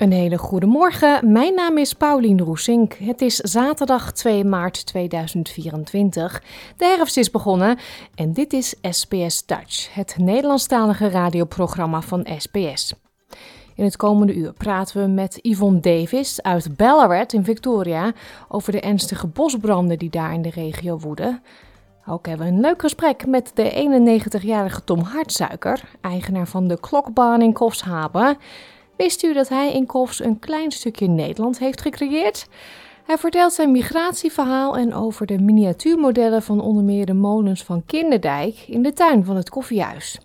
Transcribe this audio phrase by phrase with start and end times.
[0.00, 1.32] Een hele goede morgen.
[1.32, 2.92] Mijn naam is Paulien Roesink.
[2.92, 6.42] Het is zaterdag 2 maart 2024.
[6.76, 7.78] De herfst is begonnen
[8.14, 12.94] en dit is SBS Dutch, het Nederlandstalige radioprogramma van SBS.
[13.74, 18.12] In het komende uur praten we met Yvonne Davis uit Ballarat in Victoria
[18.48, 21.42] over de ernstige bosbranden die daar in de regio woeden.
[22.06, 27.42] Ook hebben we een leuk gesprek met de 91-jarige Tom Hartsuiker, eigenaar van de Klokbaan
[27.42, 28.38] in Kofshaben.
[29.00, 32.46] Wist u dat hij in Kofs een klein stukje Nederland heeft gecreëerd?
[33.04, 38.64] Hij vertelt zijn migratieverhaal en over de miniatuurmodellen van onder meer de molens van Kinderdijk
[38.66, 40.18] in de tuin van het koffiehuis.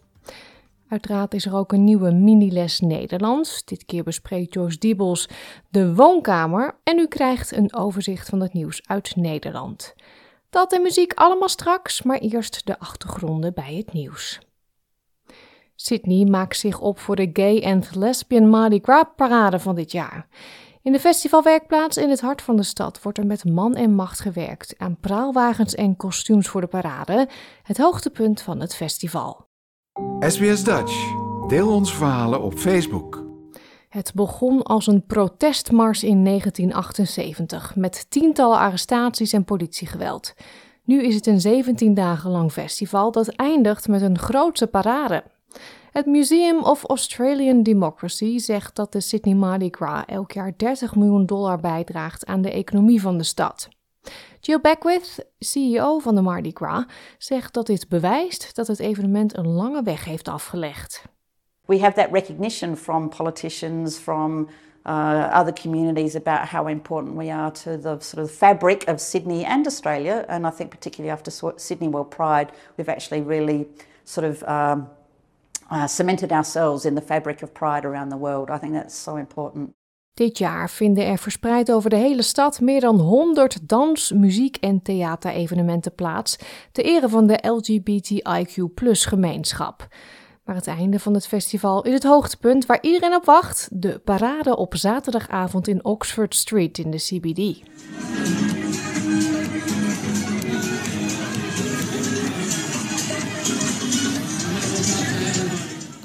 [0.89, 3.65] Uiteraard is er ook een nieuwe miniles Nederlands.
[3.65, 5.29] Dit keer bespreekt Joyce Diebels
[5.69, 9.95] de woonkamer en u krijgt een overzicht van het nieuws uit Nederland.
[10.49, 14.39] Dat en muziek allemaal straks, maar eerst de achtergronden bij het nieuws.
[15.75, 20.27] Sydney maakt zich op voor de Gay and Lesbian Mardi Gras parade van dit jaar.
[20.81, 24.19] In de festivalwerkplaats in het hart van de stad wordt er met man en macht
[24.19, 27.27] gewerkt aan praalwagens en kostuums voor de parade,
[27.63, 29.47] het hoogtepunt van het festival.
[30.19, 31.13] SBS Dutch.
[31.47, 33.23] Deel onze verhalen op Facebook.
[33.89, 40.33] Het begon als een protestmars in 1978 met tientallen arrestaties en politiegeweld.
[40.83, 45.23] Nu is het een 17 dagen lang festival dat eindigt met een grootse parade.
[45.95, 51.25] Het Museum of Australian Democracy zegt dat de Sydney Mardi Gras elk jaar 30 miljoen
[51.25, 53.67] dollar bijdraagt aan de economie van de stad.
[54.39, 56.85] Jill Beckwith, CEO van de Mardi Gras,
[57.17, 61.03] zegt dat dit bewijst dat het evenement een lange weg heeft afgelegd.
[61.65, 64.49] We have that recognition from politicians, from
[64.87, 69.45] uh, other communities about how important we are to the sort of fabric of Sydney
[69.45, 70.23] and Australia.
[70.27, 73.67] And I think particularly after Sydney World Pride, we've actually really
[74.03, 74.87] sort of um,
[75.75, 78.49] uh, cemented ourselves in the fabric of pride around the world.
[78.49, 79.73] I think that's so important.
[80.13, 84.81] Dit jaar vinden er verspreid over de hele stad meer dan 100 dans-, muziek- en
[84.81, 86.37] theaterevenementen plaats
[86.71, 89.87] ter ere van de LGBTIQ-gemeenschap.
[90.43, 94.57] Maar het einde van het festival is het hoogtepunt waar iedereen op wacht: de parade
[94.57, 97.63] op zaterdagavond in Oxford Street in de CBD.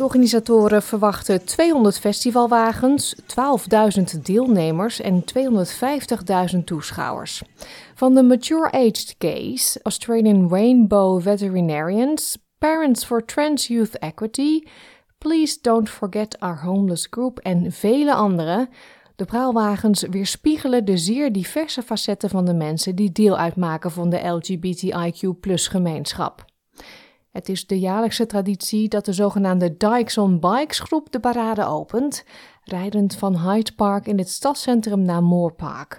[0.01, 3.23] De organisatoren verwachten 200 festivalwagens, 12.000
[4.23, 5.25] deelnemers en
[6.55, 7.43] 250.000 toeschouwers.
[7.95, 14.63] Van de Mature Aged Gays, Australian Rainbow Veterinarians, Parents for Trans Youth Equity,
[15.19, 18.69] Please Don't Forget Our Homeless Group en vele andere.
[19.17, 24.29] De praalwagens weerspiegelen de zeer diverse facetten van de mensen die deel uitmaken van de
[24.29, 26.49] LGBTIQ-gemeenschap.
[27.31, 32.25] Het is de jaarlijkse traditie dat de zogenaamde Dykes on Bikes groep de parade opent,
[32.65, 35.99] rijdend van Hyde Park in het stadscentrum naar Moore Park.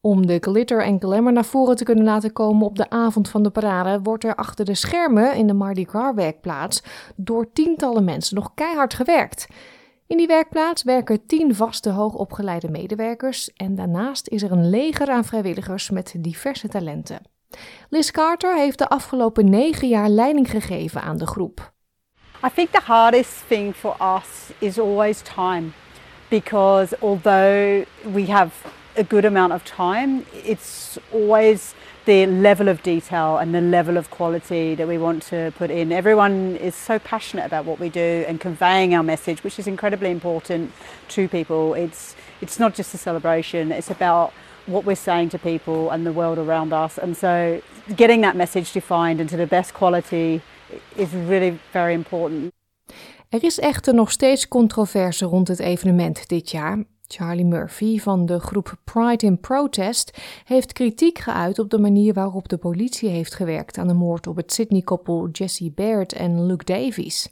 [0.00, 3.42] Om de glitter en glamour naar voren te kunnen laten komen op de avond van
[3.42, 6.82] de parade, wordt er achter de schermen in de Mardi Gras werkplaats
[7.16, 9.46] door tientallen mensen nog keihard gewerkt.
[10.06, 15.24] In die werkplaats werken tien vaste hoogopgeleide medewerkers en daarnaast is er een leger aan
[15.24, 17.33] vrijwilligers met diverse talenten.
[17.88, 21.72] Liz Carter heeft de afgelopen negen jaar leiding gegeven aan de groep.
[22.44, 25.72] I think the hardest thing for us is always time
[26.28, 28.52] because although we have
[28.96, 31.74] a good amount of time, it's always
[32.04, 35.90] the level of detail and the level of quality that we want to put in.
[35.90, 40.10] Everyone is so passionate about what we do and conveying our message, which is incredibly
[40.10, 40.70] important
[41.08, 41.74] to people.
[41.74, 44.32] It's it's not just a celebration, it's about
[44.64, 46.98] what we're saying to people and the world around us.
[46.98, 47.60] And so
[47.96, 50.40] getting that message defined into the best quality
[50.96, 52.52] is really very important.
[53.28, 56.84] Er is echter nog steeds controverse rond het evenement dit jaar.
[57.06, 62.48] Charlie Murphy van de groep Pride in Protest heeft kritiek geuit op de manier waarop
[62.48, 67.28] de politie heeft gewerkt aan de moord op het Sydney-koppel Jesse Baird en Luke Davies.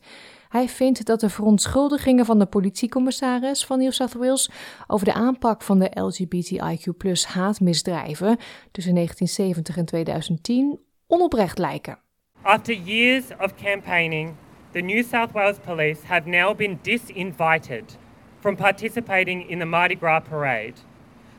[0.53, 4.51] Hij vindt dat de verontschuldigingen van de politiecommissaris van New South Wales
[4.87, 8.37] over de aanpak van de LGBTIQ haatmisdrijven
[8.71, 11.99] tussen 1970 en 2010 onoprecht lijken.
[12.43, 14.35] After years of campaigning,
[14.71, 17.97] the New South Wales Police have now been disinvited
[18.41, 20.75] from participating in the Mardi Gras parade.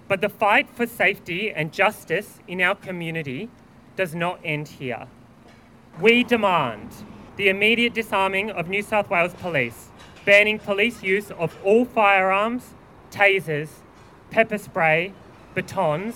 [0.07, 3.49] But the fight for safety and justice in our community
[3.95, 5.07] does not end here.
[6.01, 7.05] We demand
[7.35, 9.89] the immediate disarming of New South Wales Police,
[10.25, 12.63] banning police use of all firearms,
[13.09, 13.69] tasers,
[14.29, 15.11] pepper spray,
[15.53, 16.15] batons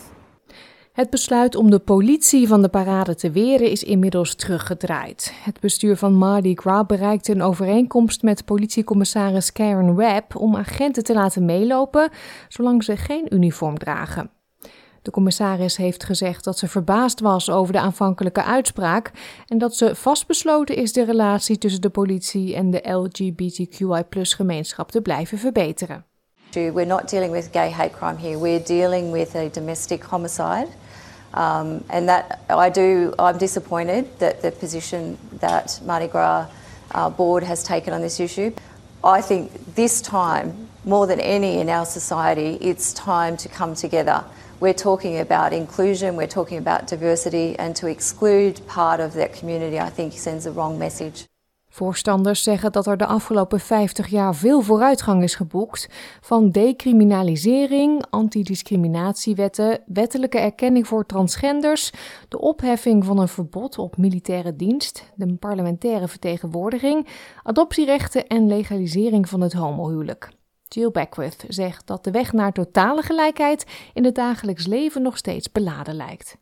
[0.98, 5.34] het besluit om de politie van de parade te weren is inmiddels teruggedraaid.
[5.44, 11.14] Het bestuur van Mardi Gras bereikte een overeenkomst met politiecommissaris Karen Webb om agenten te
[11.14, 12.10] laten meelopen
[12.48, 14.37] zolang ze geen uniform dragen.
[15.08, 19.12] De commissaris heeft gezegd dat ze verbaasd was over de aanvankelijke uitspraak
[19.46, 25.38] en dat ze vastbesloten is de relatie tussen de politie en de LGBTQI-gemeenschap te blijven
[25.38, 26.06] verbeteren.
[26.52, 28.40] We're not dealing with gay hate crime here.
[28.40, 30.68] We're dealing with a domestic homicide.
[31.36, 36.46] Um, and that I do, I'm disappointed that the position that Mardi Gras
[36.96, 38.52] uh, board has taken on this issue.
[39.04, 44.24] I think this time, more than any in our society, it's time to come together.
[44.60, 49.78] We're talking about inclusion, we're talking about diversity, and to exclude part of that community,
[49.78, 51.28] I think, sends a wrong message.
[51.70, 55.90] Voorstanders zeggen dat er de afgelopen 50 jaar veel vooruitgang is geboekt,
[56.22, 61.92] van decriminalisering, antidiscriminatiewetten, wettelijke erkenning voor transgenders,
[62.28, 67.08] de opheffing van een verbod op militaire dienst, de parlementaire vertegenwoordiging,
[67.44, 70.37] adoptierechten en legalisering van het homohuwelijk.
[70.74, 75.52] Jill Beckwith zegt dat de weg naar totale gelijkheid in het dagelijks leven nog steeds
[75.52, 76.38] beladen lijkt.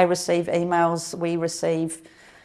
[0.00, 1.98] I receive emails, we receive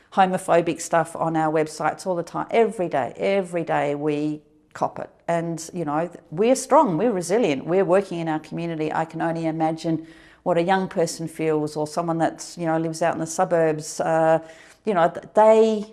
[0.10, 2.45] homophobic stuff on our websites all the time.
[2.50, 4.39] Every day, every day we
[4.72, 5.10] cop it.
[5.25, 8.92] And, you know, we're strong, we're resilient, we're working in our community.
[8.94, 10.06] I can only imagine
[10.44, 14.00] what a young person feels or someone that's, you know, lives out in the suburbs.
[14.00, 14.39] Uh,
[14.86, 15.86] you know, they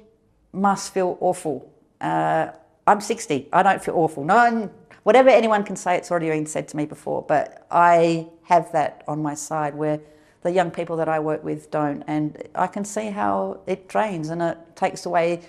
[0.52, 1.70] must feel awful.
[2.00, 2.49] Uh,
[2.87, 4.25] I'm 60, I don't feel awful.
[4.25, 4.70] No,
[5.08, 8.93] whatever anyone can say, it's already been said to me before, but I have that
[9.06, 10.00] on my side where
[10.43, 12.02] the young people that I work with don't.
[12.06, 15.40] And I can see how it drains and it takes away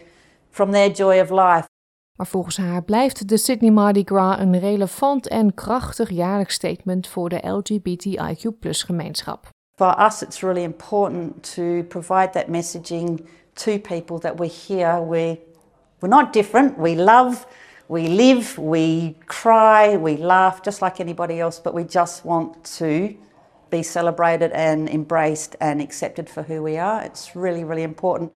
[0.50, 1.66] from their joy of life.
[2.18, 7.30] Maar volgens haar blijft de Sydney Mardi Gras een relevant en krachtig jaarlijks statement voor
[7.30, 9.48] de LGBTIQ gemeenschap.
[9.76, 15.40] For us it's really important to provide that messaging to people that we're here, we
[16.00, 17.46] we're not different, we love,
[17.90, 23.16] we live, we cry, we laugh just like anybody else, but we just want to
[23.70, 27.06] be celebrated and embraced and accepted for who we are.
[27.06, 28.32] It's really, really important.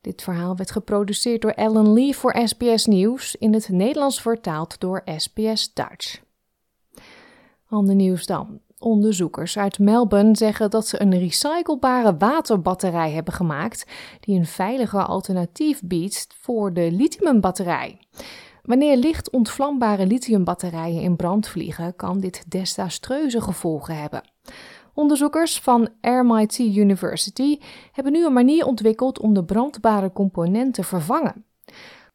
[0.00, 5.02] Dit verhaal werd geproduceerd door Ellen Lee voor SBS Nieuws, in het Nederlands vertaald door
[5.16, 6.20] SBS Dutch.
[7.68, 8.60] Ander nieuws dan.
[8.78, 13.86] Onderzoekers uit Melbourne zeggen dat ze een recyclebare waterbatterij hebben gemaakt
[14.20, 17.98] die een veiliger alternatief biedt voor de lithiumbatterij.
[18.62, 24.22] Wanneer licht ontvlambare lithiumbatterijen in brand vliegen, kan dit desastreuze gevolgen hebben.
[24.94, 27.58] Onderzoekers van RMIT University
[27.92, 31.44] hebben nu een manier ontwikkeld om de brandbare component te vervangen.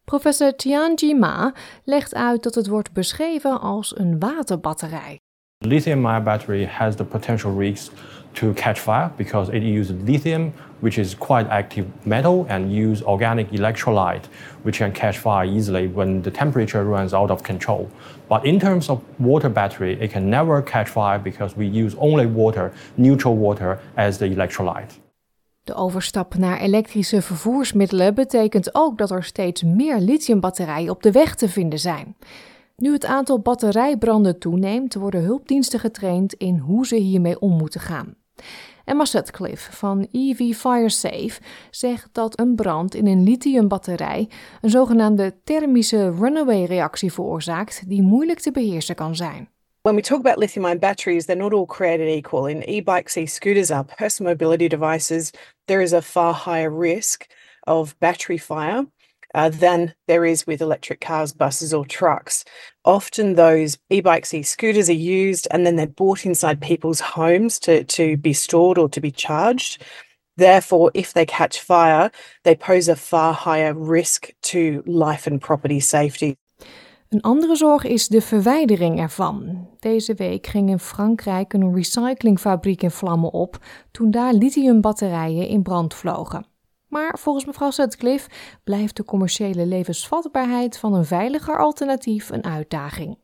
[0.03, 5.19] Professor Tianji Ma legt uit dat het wordt beschreven als een waterbatterij.
[5.65, 7.91] Lithium-ion battery has the potential risks
[8.31, 13.51] to catch fire because it uses lithium, which is quite active metal, and use organic
[13.51, 14.25] electrolyte,
[14.63, 17.89] which can catch fire easily when the temperature runs out of control.
[18.27, 22.25] But in terms of water battery, it can never catch fire because we use only
[22.25, 24.93] water, neutral water, as the electrolyte.
[25.63, 31.35] De overstap naar elektrische vervoersmiddelen betekent ook dat er steeds meer lithiumbatterijen op de weg
[31.35, 32.15] te vinden zijn.
[32.75, 38.15] Nu het aantal batterijbranden toeneemt, worden hulpdiensten getraind in hoe ze hiermee om moeten gaan.
[38.87, 44.29] Emma Sutcliffe van EV FireSafe zegt dat een brand in een lithiumbatterij
[44.61, 49.49] een zogenaamde thermische runaway-reactie veroorzaakt die moeilijk te beheersen kan zijn.
[49.81, 52.47] When we talk about lithium ion batteries, they're not all created equal.
[52.47, 55.31] In e bikes, e scooters are personal mobility devices.
[55.65, 57.25] There is a far higher risk
[57.63, 58.85] of battery fire
[59.33, 62.45] uh, than there is with electric cars, buses, or trucks.
[62.83, 67.59] Often, those e bikes, e scooters are used and then they're bought inside people's homes
[67.59, 69.83] to, to be stored or to be charged.
[70.37, 72.11] Therefore, if they catch fire,
[72.43, 76.35] they pose a far higher risk to life and property safety.
[77.09, 79.67] Een andere zorg is de verwijdering ervan.
[79.79, 83.57] Deze week ging in Frankrijk een recyclingfabriek in vlammen op
[83.91, 86.45] toen daar lithiumbatterijen in brand vlogen.
[86.87, 88.29] Maar volgens mevrouw Sutcliffe
[88.63, 93.17] blijft de commerciële levensvatbaarheid van een veiliger alternatief een uitdaging.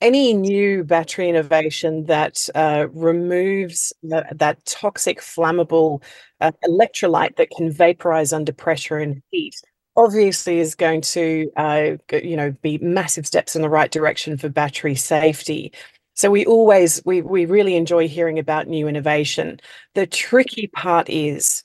[0.00, 6.02] any new battery innovation that uh, removes that toxic, flammable
[6.40, 9.54] uh, electrolyte that can vaporize under pressure and heat
[9.96, 14.48] obviously is going to, uh, you know, be massive steps in the right direction for
[14.48, 15.72] battery safety.
[16.14, 19.58] So we always we we really enjoy hearing about new innovation.
[19.94, 21.64] The tricky part is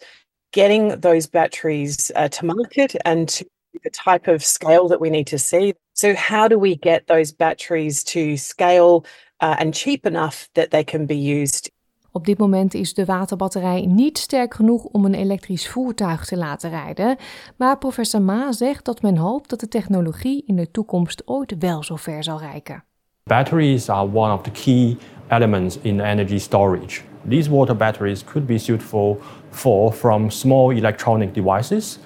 [0.53, 3.45] getting those batteries uh, to market and to
[3.81, 5.73] the type of scale that we need to see.
[5.93, 9.05] So how do we get those batteries to scale
[9.39, 11.69] uh, and cheap enough that they can be used
[12.15, 16.69] Op dit moment is de waterbatterij niet sterk genoeg om een elektrisch voertuig te laten
[16.69, 17.17] rijden,
[17.57, 21.83] maar professor Ma zegt dat men hoopt dat de technologie in de toekomst ooit wel
[21.83, 22.83] zo ver zal reiken.
[23.23, 27.01] Batteries are one of the key elements in energy storage.
[27.25, 31.99] These water batteries could be suitable for from small electronic devices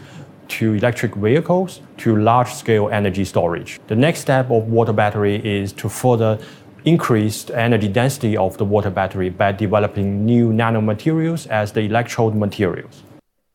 [0.48, 3.80] to electric vehicles to large scale energy storage.
[3.88, 6.38] The next step of water battery is to further
[6.84, 12.36] increase the energy density of the water battery by developing new nanomaterials as the electrode
[12.36, 13.04] materials.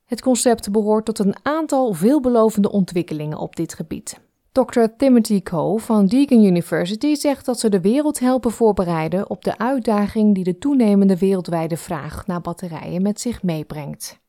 [0.04, 4.21] Het concept behoort tot een aantal veelbelovende ontwikkelingen op dit gebied.
[4.52, 4.97] Dr.
[4.97, 10.35] Timothy Coe van Deakin University zegt dat ze de wereld helpen voorbereiden op de uitdaging
[10.35, 14.21] die de toenemende wereldwijde vraag naar batterijen met zich meebrengt.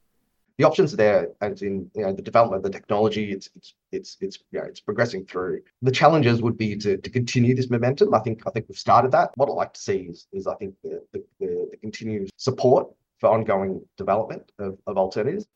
[0.55, 3.75] The options are there, and in you know, the development of the technology, it's it's
[3.89, 5.63] it's it's yeah, it's progressing through.
[5.81, 8.13] The challenges would be to, to continue this momentum.
[8.13, 9.31] I think I think we've started that.
[9.35, 12.87] What I'd like to see is is I think the the, the, the continued support
[13.19, 15.47] for ongoing development of, of alternatives.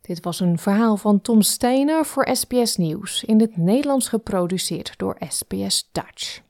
[0.00, 5.16] Dit was een verhaal van Tom Steiner voor SBS Nieuws, in het Nederlands geproduceerd door
[5.28, 6.40] SBS Dutch.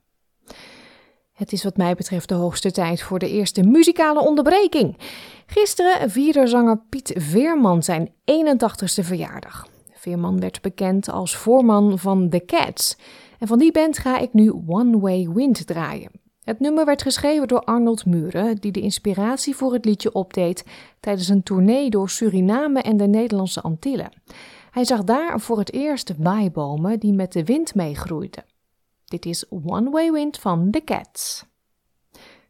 [1.33, 4.99] Het is wat mij betreft de hoogste tijd voor de eerste muzikale onderbreking.
[5.47, 9.67] Gisteren vierde zanger Piet Veerman zijn 81ste verjaardag.
[9.93, 12.97] Veerman werd bekend als voorman van The Cats.
[13.39, 16.11] En van die band ga ik nu One Way Wind draaien.
[16.51, 20.65] Het nummer werd geschreven door Arnold Muren, die de inspiratie voor het liedje opdeed
[21.01, 24.13] tijdens een tournee door Suriname en de Nederlandse Antillen.
[24.71, 28.45] Hij zag daar voor het eerst waaibomen die met de wind meegroeiden.
[29.05, 31.45] Dit is One Way Wind van The Cats.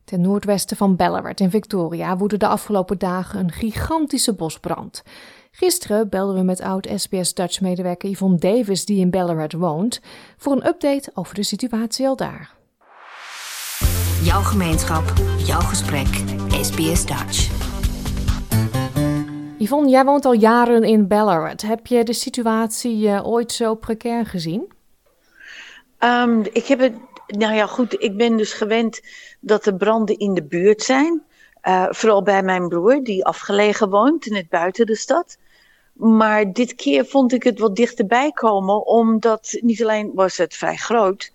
[0.04, 5.02] Ten noordwesten van Ballarat in Victoria woedde de afgelopen dagen een gigantische bosbrand.
[5.50, 10.00] Gisteren belden we met oud-SBS Dutch-medewerker Yvonne Davis, die in Ballarat woont,
[10.36, 12.58] voor een update over de situatie al daar.
[14.22, 16.06] Jouw gemeenschap, jouw gesprek,
[16.62, 17.50] SBS Dutch.
[19.58, 21.62] Yvonne, jij woont al jaren in Ballarat.
[21.62, 24.72] Heb je de situatie uh, ooit zo precair gezien?
[25.98, 26.94] Um, ik heb het,
[27.26, 29.00] nou ja, goed, ik ben dus gewend
[29.40, 31.22] dat er branden in de buurt zijn.
[31.62, 35.38] Uh, vooral bij mijn broer, die afgelegen woont, net buiten de stad.
[35.92, 40.76] Maar dit keer vond ik het wat dichterbij komen, omdat niet alleen was het vrij
[40.76, 41.32] groot.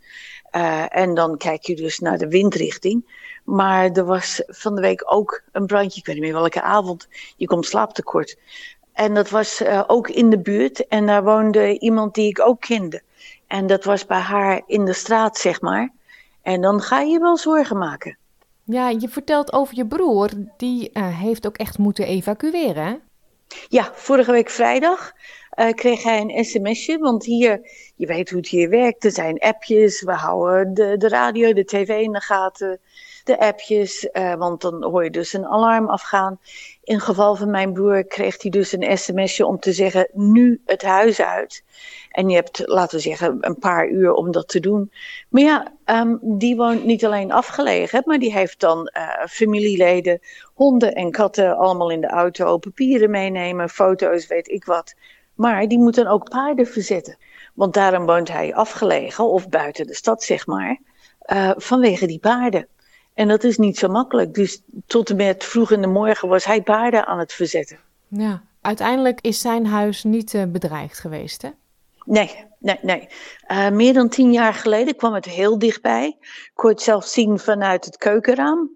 [0.55, 3.24] Uh, en dan kijk je dus naar de windrichting.
[3.43, 7.07] Maar er was van de week ook een brandje, ik weet niet meer welke avond.
[7.35, 8.38] Je komt slaaptekort.
[8.93, 10.88] En dat was uh, ook in de buurt.
[10.88, 13.01] En daar woonde iemand die ik ook kende.
[13.47, 15.93] En dat was bij haar in de straat, zeg maar.
[16.41, 18.17] En dan ga je wel zorgen maken.
[18.63, 20.29] Ja, je vertelt over je broer.
[20.57, 22.95] Die uh, heeft ook echt moeten evacueren, hè?
[23.67, 25.13] Ja, vorige week vrijdag
[25.55, 26.97] uh, kreeg hij een sms'je.
[26.97, 29.05] Want hier, je weet hoe het hier werkt.
[29.05, 30.01] Er zijn appjes.
[30.01, 32.79] We houden de, de radio, de tv in de gaten.
[33.24, 34.09] De appjes.
[34.12, 36.39] Uh, want dan hoor je dus een alarm afgaan.
[36.83, 40.81] In geval van mijn broer kreeg hij dus een sms'je om te zeggen: nu het
[40.81, 41.63] huis uit.
[42.15, 44.91] En je hebt, laten we zeggen, een paar uur om dat te doen.
[45.29, 50.19] Maar ja, um, die woont niet alleen afgelegen, maar die heeft dan uh, familieleden,
[50.53, 54.93] honden en katten allemaal in de auto, papieren meenemen, foto's, weet ik wat.
[55.36, 57.18] Maar die moet dan ook paarden verzetten.
[57.54, 60.80] Want daarom woont hij afgelegen of buiten de stad, zeg maar,
[61.34, 62.68] uh, vanwege die paarden.
[63.13, 64.34] En dat is niet zo makkelijk.
[64.34, 67.80] Dus tot en met vroeg in de morgen was hij paarden aan het verzetten.
[68.08, 71.50] Ja, uiteindelijk is zijn huis niet uh, bedreigd geweest, hè?
[72.06, 73.08] Nee, nee, nee.
[73.48, 76.08] Uh, meer dan tien jaar geleden kwam het heel dichtbij.
[76.22, 78.70] Ik kon het zelf zien vanuit het keukenraam.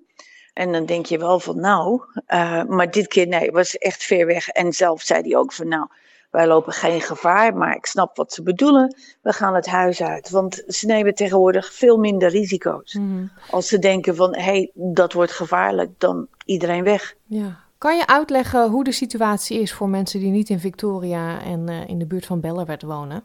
[0.53, 4.03] En dan denk je wel van nou, uh, maar dit keer nee, het was echt
[4.03, 4.47] ver weg.
[4.47, 5.87] En zelf zei hij ook van nou,
[6.29, 8.95] wij lopen geen gevaar, maar ik snap wat ze bedoelen.
[9.21, 10.29] We gaan het huis uit.
[10.29, 12.93] Want ze nemen tegenwoordig veel minder risico's.
[12.93, 13.31] Mm.
[13.49, 17.15] Als ze denken van hé, hey, dat wordt gevaarlijk, dan iedereen weg.
[17.25, 17.67] Ja.
[17.77, 21.87] Kan je uitleggen hoe de situatie is voor mensen die niet in Victoria en uh,
[21.87, 23.23] in de buurt van Ballarat wonen?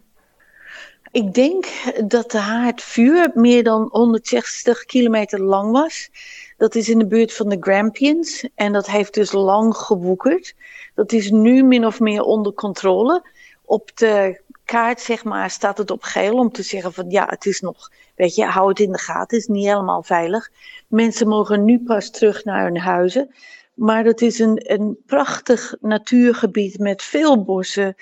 [1.11, 1.67] Ik denk
[2.07, 6.11] dat de haardvuur meer dan 160 kilometer lang was.
[6.57, 10.55] Dat is in de buurt van de Grampians en dat heeft dus lang gewoekerd.
[10.95, 13.23] Dat is nu min of meer onder controle.
[13.65, 17.47] Op de kaart zeg maar, staat het op geel om te zeggen van ja, het
[17.47, 20.51] is nog, weet je, hou het in de gaten, het is niet helemaal veilig.
[20.89, 23.35] Mensen mogen nu pas terug naar hun huizen.
[23.75, 27.95] Maar dat is een, een prachtig natuurgebied met veel bossen,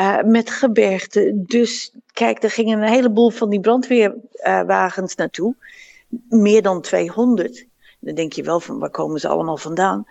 [0.00, 1.44] uh, met gebergten.
[1.46, 5.54] Dus kijk, er gingen een heleboel van die brandweerwagens naartoe.
[6.28, 7.66] Meer dan 200.
[7.98, 10.06] Dan denk je wel van waar komen ze allemaal vandaan.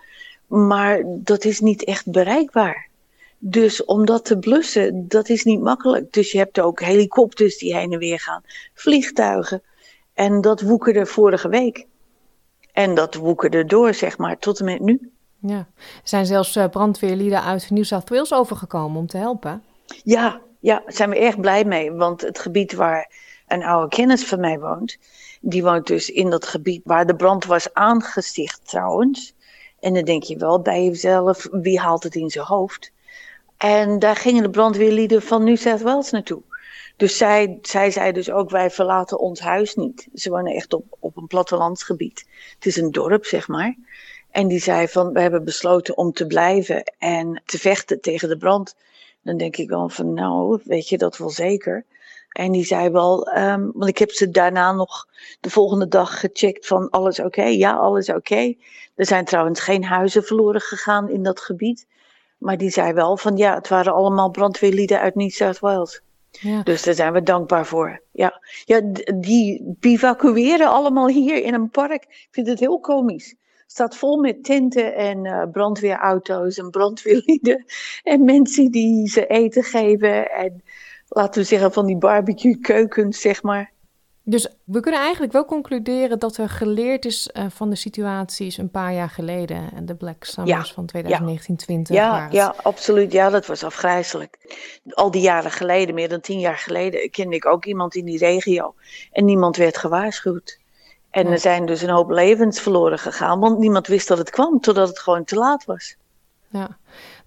[0.50, 2.88] Maar dat is niet echt bereikbaar.
[3.38, 6.12] Dus om dat te blussen, dat is niet makkelijk.
[6.12, 8.42] Dus je hebt ook helikopters die heen en weer gaan,
[8.74, 9.62] vliegtuigen.
[10.14, 11.86] En dat woekerde vorige week.
[12.72, 15.12] En dat woekerde door, zeg maar, tot en met nu.
[15.38, 19.62] Ja, er zijn zelfs uh, brandweerlieden uit New South Wales overgekomen om te helpen.
[20.04, 21.92] Ja, ja, daar zijn we erg blij mee.
[21.92, 23.10] Want het gebied waar
[23.46, 24.98] een oude kennis van mij woont,
[25.40, 29.34] die woont dus in dat gebied waar de brand was aangesticht trouwens.
[29.80, 32.92] En dan denk je wel bij jezelf, wie haalt het in zijn hoofd?
[33.56, 36.42] En daar gingen de brandweerlieden van New South Wales naartoe.
[36.96, 40.08] Dus zij, zij zei dus ook, wij verlaten ons huis niet.
[40.14, 42.26] Ze wonen echt op, op een plattelandsgebied.
[42.54, 43.76] Het is een dorp, zeg maar.
[44.30, 48.36] En die zei van, we hebben besloten om te blijven en te vechten tegen de
[48.36, 48.76] brand.
[49.22, 51.84] Dan denk ik wel van, nou, weet je dat wel zeker.
[52.40, 55.06] En die zei wel, um, want ik heb ze daarna nog
[55.40, 57.42] de volgende dag gecheckt van alles oké.
[57.44, 58.54] Ja, alles oké.
[58.94, 61.86] Er zijn trouwens geen huizen verloren gegaan in dat gebied.
[62.38, 66.02] Maar die zei wel van ja, het waren allemaal brandweerlieden uit New South Wales.
[66.30, 66.62] Ja.
[66.62, 68.02] Dus daar zijn we dankbaar voor.
[68.12, 68.80] Ja, ja
[69.14, 72.02] die bivakkueren allemaal hier in een park.
[72.02, 73.28] Ik vind het heel komisch.
[73.28, 77.64] Het staat vol met tenten en uh, brandweerauto's en brandweerlieden.
[78.02, 80.30] En mensen die ze eten geven.
[80.30, 80.62] En
[81.10, 83.72] laten we zeggen van die barbecue keukens, zeg maar.
[84.22, 88.70] Dus we kunnen eigenlijk wel concluderen dat er geleerd is uh, van de situaties een
[88.70, 89.72] paar jaar geleden.
[89.72, 93.12] En de Black Summers ja, van 2019 Ja, ja, ja, absoluut.
[93.12, 94.58] Ja, dat was afgrijzelijk.
[94.90, 98.18] Al die jaren geleden, meer dan tien jaar geleden, kende ik ook iemand in die
[98.18, 98.74] regio.
[99.12, 100.58] En niemand werd gewaarschuwd.
[101.10, 101.30] En ja.
[101.30, 104.88] er zijn dus een hoop levens verloren gegaan, want niemand wist dat het kwam, totdat
[104.88, 105.96] het gewoon te laat was.
[106.48, 106.78] Ja,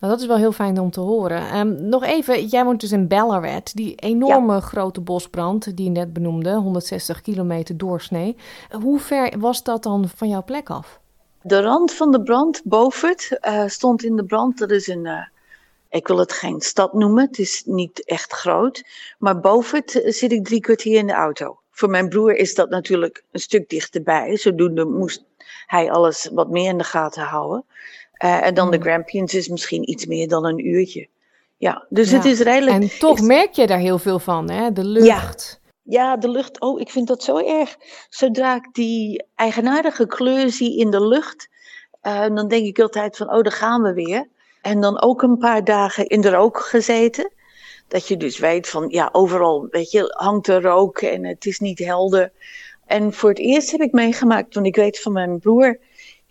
[0.04, 1.58] nou, dat is wel heel fijn om te horen.
[1.58, 4.60] Um, nog even, jij woont dus in Ballarat, die enorme ja.
[4.60, 8.36] grote bosbrand die je net benoemde, 160 kilometer doorsnee.
[8.82, 11.00] Hoe ver was dat dan van jouw plek af?
[11.42, 14.58] De rand van de brand, Beaufort, uh, stond in de brand.
[14.58, 15.26] Dat is een, uh,
[15.89, 18.84] ik wil het geen stad noemen, het is niet echt groot.
[19.18, 21.60] Maar Beaufort uh, zit ik drie kwartier in de auto.
[21.72, 24.38] Voor mijn broer is dat natuurlijk een stuk dichterbij.
[24.38, 25.24] Zodoende moest
[25.66, 27.66] hij alles wat meer in de gaten houden.
[28.24, 31.08] Uh, en dan de Grampians is misschien iets meer dan een uurtje.
[31.58, 32.16] Ja, dus ja.
[32.16, 32.82] het is redelijk...
[32.82, 34.72] En toch merk je daar heel veel van, hè?
[34.72, 35.62] De lucht.
[35.84, 36.02] Ja.
[36.02, 36.62] ja, de lucht.
[36.62, 37.78] Oh, ik vind dat zo erg.
[38.10, 41.50] Zodra ik die eigenaardige kleur zie in de lucht,
[42.04, 44.28] uh, dan denk ik altijd van, oh, daar gaan we weer.
[44.62, 47.32] En dan ook een paar dagen in de rook gezeten.
[47.88, 51.60] Dat je dus weet van, ja, overal, weet je, hangt er rook en het is
[51.60, 52.32] niet helder.
[52.86, 55.80] En voor het eerst heb ik meegemaakt, want ik weet van mijn broer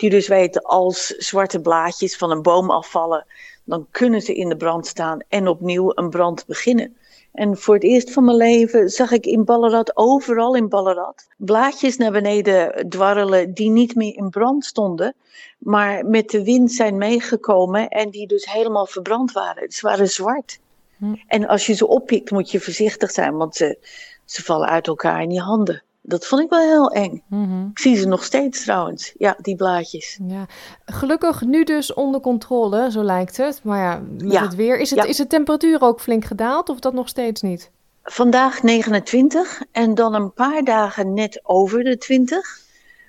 [0.03, 3.27] die dus weten als zwarte blaadjes van een boom afvallen,
[3.65, 6.97] dan kunnen ze in de brand staan en opnieuw een brand beginnen.
[7.33, 11.97] En voor het eerst van mijn leven zag ik in Ballarat, overal in Ballarat, blaadjes
[11.97, 15.15] naar beneden dwarrelen die niet meer in brand stonden,
[15.59, 19.73] maar met de wind zijn meegekomen en die dus helemaal verbrand waren.
[19.73, 20.59] Ze waren zwart.
[20.99, 21.15] Hm.
[21.27, 23.79] En als je ze oppikt moet je voorzichtig zijn, want ze,
[24.25, 25.83] ze vallen uit elkaar in je handen.
[26.05, 27.23] Dat vond ik wel heel eng.
[27.29, 27.69] Mm-hmm.
[27.71, 30.19] Ik zie ze nog steeds trouwens, ja, die blaadjes.
[30.27, 30.47] Ja.
[30.85, 33.61] Gelukkig nu dus onder controle, zo lijkt het.
[33.65, 34.43] Maar ja, met ja.
[34.43, 34.79] het weer.
[34.79, 35.05] Is, het, ja.
[35.05, 37.71] is de temperatuur ook flink gedaald of dat nog steeds niet?
[38.03, 42.61] Vandaag 29 en dan een paar dagen net over de 20.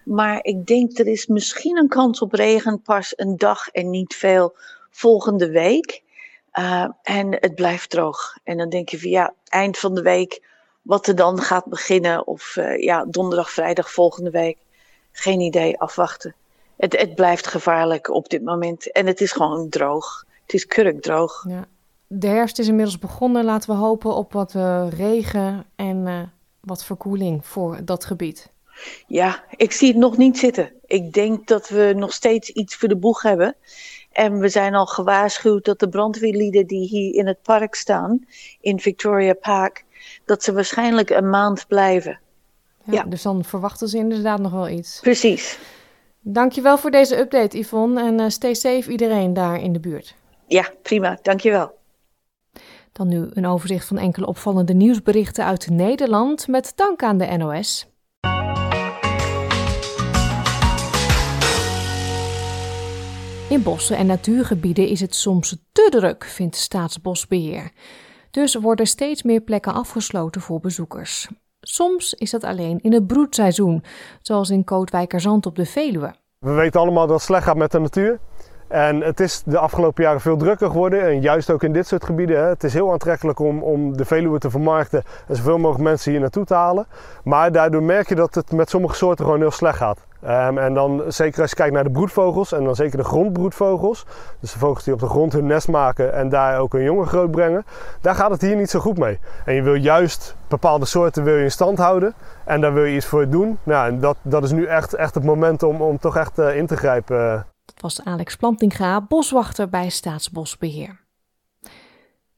[0.06, 4.16] Maar ik denk er is misschien een kans op regen pas een dag en niet
[4.16, 4.56] veel
[4.90, 6.02] volgende week.
[6.60, 8.38] Uh, en het blijft droog.
[8.44, 10.42] En dan denk je van ja, eind van de week
[10.84, 14.58] wat er dan gaat beginnen, of uh, ja, donderdag, vrijdag volgende week,
[15.12, 16.36] geen idee, afwachten.
[16.76, 20.26] Het, het blijft gevaarlijk op dit moment en het is gewoon droog.
[20.46, 21.46] Het is kurkdroog.
[21.48, 21.66] Ja.
[22.08, 23.44] De herfst is inmiddels begonnen.
[23.44, 26.22] Laten we hopen op wat uh, regen en uh,
[26.60, 28.52] wat verkoeling voor dat gebied.
[29.08, 30.72] Ja, ik zie het nog niet zitten.
[30.86, 33.56] Ik denk dat we nog steeds iets voor de boeg hebben.
[34.12, 38.26] En we zijn al gewaarschuwd dat de brandweerlieden die hier in het park staan,
[38.62, 39.86] in Victoria Park,
[40.26, 42.20] dat ze waarschijnlijk een maand blijven.
[42.84, 43.04] Ja, ja.
[43.04, 45.00] Dus dan verwachten ze inderdaad nog wel iets.
[45.00, 45.60] Precies.
[46.20, 48.02] Dankjewel voor deze update, Yvonne.
[48.02, 50.16] En uh, stay safe iedereen daar in de buurt.
[50.48, 51.20] Ja, prima.
[51.22, 51.82] Dankjewel.
[52.92, 57.88] Dan nu een overzicht van enkele opvallende nieuwsberichten uit Nederland met dank aan de NOS.
[63.50, 67.72] In bossen en natuurgebieden is het soms te druk, vindt Staatsbosbeheer.
[68.34, 71.28] Dus worden steeds meer plekken afgesloten voor bezoekers.
[71.62, 73.84] Soms is dat alleen in het broedseizoen,
[74.22, 76.16] zoals in Kootwijkerzand op de Veluwe.
[76.40, 78.20] We weten allemaal dat het slecht gaat met de natuur.
[78.68, 81.02] En het is de afgelopen jaren veel drukker geworden.
[81.02, 82.38] En juist ook in dit soort gebieden.
[82.38, 82.48] Hè.
[82.48, 86.20] Het is heel aantrekkelijk om, om de Veluwe te vermarkten en zoveel mogelijk mensen hier
[86.20, 86.86] naartoe te halen.
[87.24, 89.98] Maar daardoor merk je dat het met sommige soorten gewoon heel slecht gaat.
[90.28, 94.06] Um, en dan zeker als je kijkt naar de broedvogels en dan zeker de grondbroedvogels.
[94.40, 97.08] Dus de vogels die op de grond hun nest maken en daar ook hun jongen
[97.08, 97.66] groot brengen.
[98.02, 99.20] Daar gaat het hier niet zo goed mee.
[99.46, 102.14] En je wil juist bepaalde soorten wil je in stand houden.
[102.46, 103.58] En daar wil je iets voor doen.
[103.64, 106.56] Nou, en dat, dat is nu echt, echt het moment om, om toch echt uh,
[106.56, 107.46] in te grijpen.
[107.66, 111.02] Dat was Alex Plantinga, boswachter bij Staatsbosbeheer.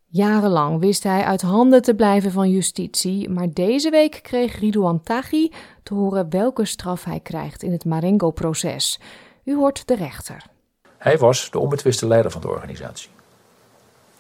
[0.06, 5.52] Jarenlang wist hij uit handen te blijven van justitie, maar deze week kreeg Ridouan Taghi
[5.84, 9.00] te horen welke straf hij krijgt in het Marengo-proces.
[9.44, 10.46] U hoort de rechter.
[10.98, 13.10] Hij was de onbetwiste leider van de organisatie.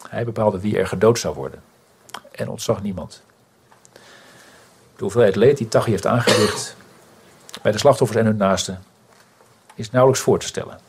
[0.09, 1.61] Hij bepaalde wie er gedood zou worden
[2.31, 3.23] en ontzag niemand.
[4.95, 6.75] De hoeveelheid leed die Taghi heeft aangericht
[7.61, 8.83] bij de slachtoffers en hun naasten
[9.75, 10.79] is nauwelijks voor te stellen.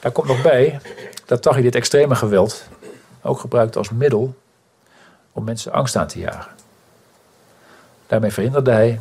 [0.00, 0.80] Daar komt nog bij
[1.26, 2.64] dat Taghi dit extreme geweld
[3.22, 4.36] ook gebruikt als middel
[5.32, 6.52] om mensen angst aan te jagen.
[8.06, 9.00] Daarmee verhinderde hij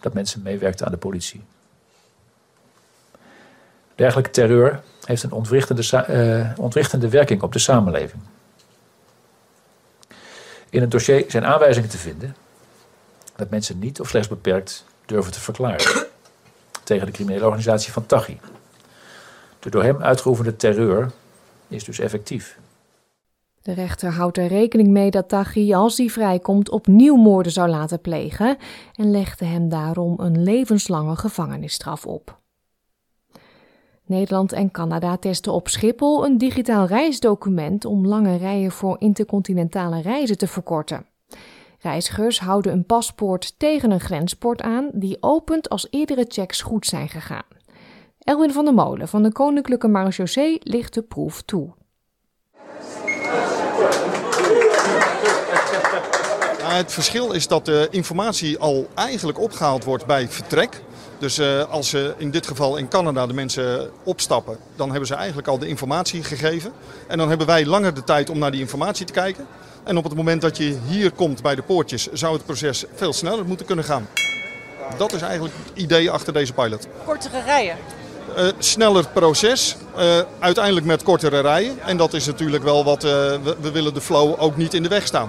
[0.00, 1.44] dat mensen meewerkten aan de politie.
[3.94, 8.22] Dergelijke terreur heeft een ontwrichtende, uh, ontwrichtende werking op de samenleving.
[10.70, 12.36] In het dossier zijn aanwijzingen te vinden
[13.36, 16.06] dat mensen niet of slechts beperkt durven te verklaren
[16.84, 18.38] tegen de criminele organisatie van Taghi.
[19.68, 21.10] De door hem uitgeoefende terreur
[21.68, 22.58] is dus effectief.
[23.62, 28.00] De rechter houdt er rekening mee dat Taghi, als hij vrijkomt, opnieuw moorden zou laten
[28.00, 28.56] plegen
[28.94, 32.38] en legde hem daarom een levenslange gevangenisstraf op.
[34.06, 40.38] Nederland en Canada testen op Schiphol een digitaal reisdocument om lange rijen voor intercontinentale reizen
[40.38, 41.06] te verkorten.
[41.78, 47.08] Reizigers houden een paspoort tegen een grenspoort aan die opent als eerdere checks goed zijn
[47.08, 47.57] gegaan.
[48.28, 51.74] Elwin van der Molen van de Koninklijke Marechaussee ligt de proef toe.
[56.62, 60.82] Het verschil is dat de informatie al eigenlijk opgehaald wordt bij vertrek.
[61.18, 65.14] Dus uh, als ze in dit geval in Canada de mensen opstappen, dan hebben ze
[65.14, 66.72] eigenlijk al de informatie gegeven.
[67.06, 69.46] En dan hebben wij langer de tijd om naar die informatie te kijken.
[69.84, 73.12] En op het moment dat je hier komt bij de poortjes, zou het proces veel
[73.12, 74.08] sneller moeten kunnen gaan.
[74.96, 76.86] Dat is eigenlijk het idee achter deze pilot.
[77.04, 77.76] Kortere rijen?
[78.36, 81.80] Uh, sneller proces, uh, uiteindelijk met kortere rijen.
[81.80, 84.82] En dat is natuurlijk wel wat uh, we, we willen de flow ook niet in
[84.82, 85.28] de weg staan.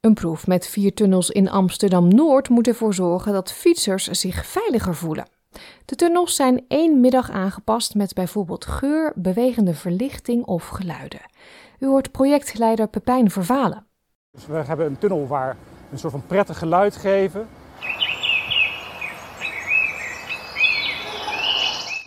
[0.00, 5.28] Een proef met vier tunnels in Amsterdam-Noord moet ervoor zorgen dat fietsers zich veiliger voelen.
[5.84, 11.20] De tunnels zijn één middag aangepast met bijvoorbeeld geur, bewegende verlichting of geluiden.
[11.78, 13.86] U hoort projectleider Pepijn Vervalen.
[14.32, 15.56] Dus we hebben een tunnel waar
[15.92, 17.48] een soort van prettig geluid geven.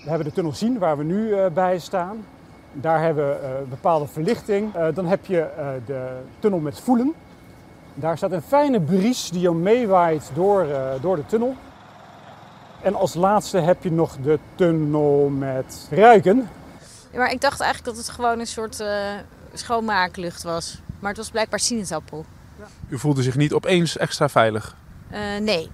[0.04, 2.26] We hebben de tunnel zien waar we nu uh, bij staan.
[2.74, 4.76] Daar hebben we uh, bepaalde verlichting.
[4.76, 5.48] Uh, dan heb je
[5.86, 7.14] de tunnel met voelen.
[7.94, 10.68] Daar staat een fijne bries die je meewaait door,
[11.02, 11.56] door de tunnel.
[12.82, 16.50] En als laatste heb je nog de tunnel met ruiken.
[17.12, 18.84] Ja, maar ik dacht eigenlijk dat het gewoon een soort
[19.54, 20.82] schoonmaaklucht was.
[21.00, 22.26] Maar het was blijkbaar sinaasappel.
[22.90, 24.76] U voelde zich niet opeens extra veilig?
[25.42, 25.70] nee.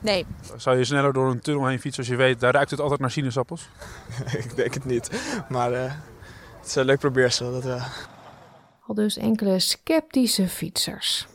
[0.00, 0.26] Nee.
[0.56, 3.00] Zou je sneller door een tunnel heen fietsen als je weet, daar ruikt het altijd
[3.00, 3.68] naar sinaasappels?
[4.44, 5.10] ik denk het niet.
[5.48, 5.92] Maar uh,
[6.58, 7.52] het is een leuk probeersel.
[7.52, 7.86] Dat, uh...
[8.86, 11.26] Al dus enkele sceptische fietsers.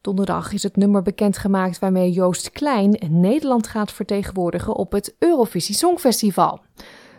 [0.00, 6.60] Donderdag is het nummer bekendgemaakt waarmee Joost Klein Nederland gaat vertegenwoordigen op het Eurovisie Songfestival.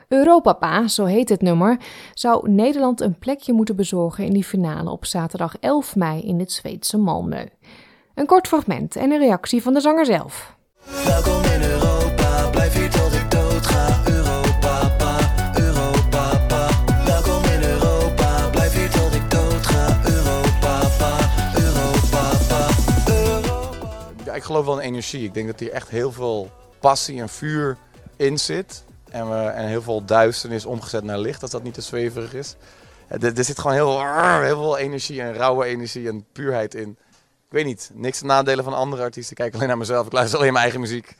[0.08, 1.78] Europapa, zo heet het nummer,
[2.14, 6.52] zou Nederland een plekje moeten bezorgen in die finale op zaterdag 11 mei in het
[6.52, 7.68] Zweedse Malmö.
[8.16, 10.55] Een kort fragment en een reactie van de zanger zelf.
[10.86, 14.02] Welkom in Europa, blijf hier tot ik dood ga.
[14.06, 15.18] Europa, pa,
[15.56, 16.70] Europa, pa.
[17.06, 20.02] Welkom in Europa, blijf hier tot ik dood ga.
[20.06, 21.18] Europa, pa,
[21.58, 22.32] Europa,
[24.34, 25.24] ik geloof wel in energie.
[25.24, 27.78] Ik denk dat hier echt heel veel passie en vuur
[28.16, 28.84] in zit.
[29.12, 32.56] En, we, en heel veel duisternis omgezet naar licht, als dat niet te zweverig is.
[33.08, 34.02] Er, er zit gewoon heel,
[34.42, 36.98] heel veel energie en rauwe energie en puurheid in
[37.56, 39.32] weet niet, niks te nadelen van andere artiesten.
[39.32, 40.06] Ik kijk alleen naar mezelf.
[40.06, 41.16] Ik luister alleen mijn eigen muziek.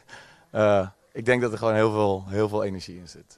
[0.56, 3.38] Uh, ik denk dat er gewoon heel veel, heel veel energie in zit.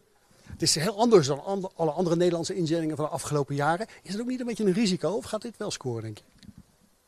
[0.51, 3.87] Het is heel anders dan alle andere Nederlandse inzendingen van de afgelopen jaren.
[4.03, 6.23] Is het ook niet een beetje een risico of gaat dit wel scoren, denk je?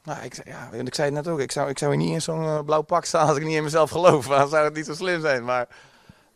[0.04, 2.14] Nou, ik, zei- ja, ik zei het net ook, ik zou, ik zou hier niet
[2.14, 4.28] in zo'n eh, blauw pak staan als ik niet in mezelf geloof.
[4.38, 5.44] Dan zou het niet zo slim zijn.
[5.44, 5.68] Maar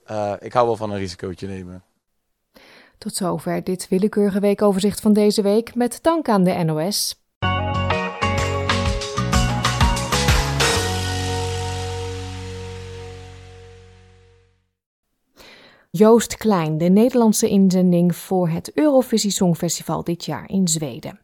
[0.05, 1.83] eh, ik hou wel van een risicootje nemen.
[2.97, 7.22] Tot zover dit willekeurige weekoverzicht van deze week met dank aan de NOS.
[15.97, 21.19] Joost Klein, de Nederlandse inzending voor het Eurovisie Songfestival dit jaar in Zweden.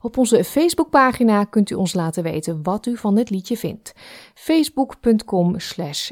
[0.00, 3.92] Op onze Facebookpagina kunt u ons laten weten wat u van dit liedje vindt.
[4.34, 6.10] facebook.com slash.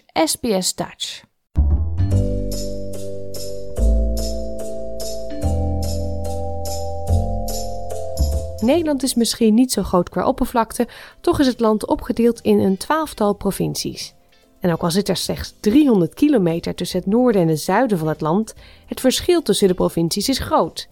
[8.61, 10.89] Nederland is misschien niet zo groot qua oppervlakte,
[11.21, 14.15] toch is het land opgedeeld in een twaalftal provincies.
[14.61, 18.09] En ook al zit er slechts 300 kilometer tussen het noorden en het zuiden van
[18.09, 18.55] het land,
[18.87, 20.89] het verschil tussen de provincies is groot.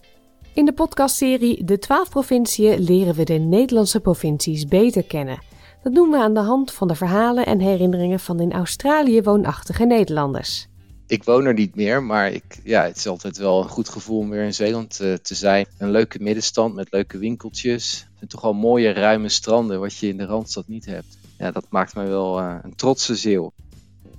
[0.53, 5.39] In de podcastserie De 12 provinciën leren we de Nederlandse provincies beter kennen.
[5.83, 9.85] Dat doen we aan de hand van de verhalen en herinneringen van in Australië woonachtige
[9.85, 10.67] Nederlanders.
[11.07, 14.19] Ik woon er niet meer, maar ik, ja, het is altijd wel een goed gevoel
[14.19, 15.65] om weer in Zeeland eh, te zijn.
[15.77, 18.07] Een leuke middenstand met leuke winkeltjes.
[18.19, 21.17] En toch al mooie ruime stranden, wat je in de Randstad niet hebt.
[21.39, 23.51] Ja, dat maakt mij wel eh, een trotse zeeuw.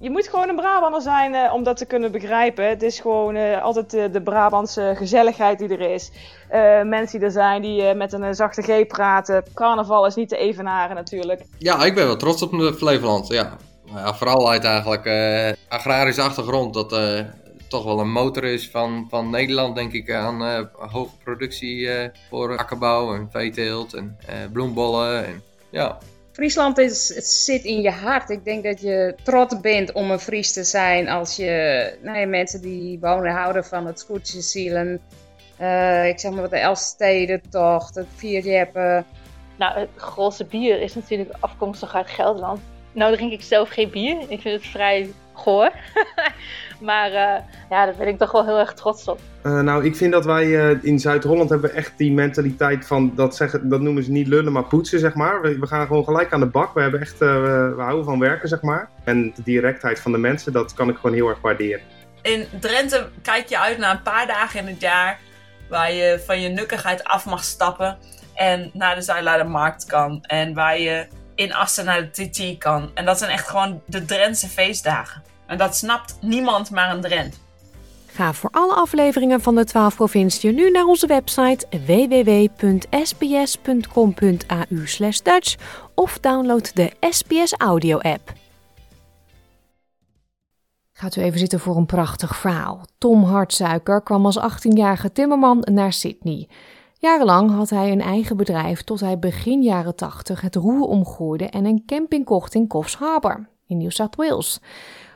[0.01, 2.69] Je moet gewoon een Brabander zijn eh, om dat te kunnen begrijpen.
[2.69, 6.11] Het is gewoon eh, altijd de, de Brabantse gezelligheid die er is.
[6.49, 9.45] Eh, mensen die er zijn die eh, met een zachte G praten.
[9.55, 11.43] Carnaval is niet te evenaren natuurlijk.
[11.59, 13.29] Ja, ik ben wel trots op mijn Flevoland.
[13.29, 13.57] Ja.
[13.87, 16.75] Nou ja, vooral uit eigenlijk eh, agrarische achtergrond.
[16.75, 17.21] Dat eh,
[17.69, 22.11] toch wel een motor is van, van Nederland, denk ik, aan eh, hoge productie eh,
[22.29, 25.27] voor akkerbouw en veeteelt en eh, bloembollen.
[25.27, 25.99] En, ja.
[26.41, 28.31] Friesland is, het zit in je hart.
[28.31, 32.27] Ik denk dat je trots bent om een Fries te zijn als je nou ja,
[32.27, 35.01] mensen die wonen houden van het scootjeszielen.
[35.57, 39.07] Eh ik zeg maar wat de Elfstedentocht, het vierjeppen.
[39.59, 42.61] Nou, het Grolse bier is natuurlijk afkomstig uit Gelderland.
[42.93, 44.21] Nou drink ik zelf geen bier.
[44.29, 45.71] Ik vind het vrij goor.
[46.89, 49.21] maar eh, ja, daar ben ik toch wel heel erg trots op.
[49.43, 53.37] Eh, nou, ik vind dat wij eh, in Zuid-Holland hebben echt die mentaliteit van, dat,
[53.37, 55.43] zeggen, dat noemen ze niet lullen, maar poetsen, zeg maar.
[55.43, 56.75] We, we gaan gewoon gelijk aan de bak.
[56.75, 58.89] We, hebben echt, eh, we, houden van werken, zeg maar.
[59.05, 61.81] En de directheid van de mensen, dat kan ik gewoon heel erg waarderen.
[62.23, 65.19] In Drenthe kijk je uit naar een paar dagen in het jaar
[65.69, 67.99] waar je van je nukkigheid af mag stappen
[68.35, 72.91] en naar de Zijlaardermarkt kan en waar je in Assen naar de TT kan.
[72.95, 75.23] En dat zijn echt gewoon de Drentse feestdagen.
[75.51, 77.41] En dat snapt niemand maar een Drent.
[78.07, 82.85] Ga voor alle afleveringen van de 12 provinciën nu naar onze website www.sbs.com.au
[85.23, 85.57] Dutch
[85.95, 88.33] of download de SBS Audio app.
[90.93, 92.85] Gaat u even zitten voor een prachtig verhaal.
[92.99, 96.49] Tom Hartsuiker kwam als 18-jarige timmerman naar Sydney.
[96.99, 101.65] Jarenlang had hij een eigen bedrijf tot hij begin jaren 80 het roer omgooide en
[101.65, 104.61] een camping kocht in Coffs Harbour in New South Wales.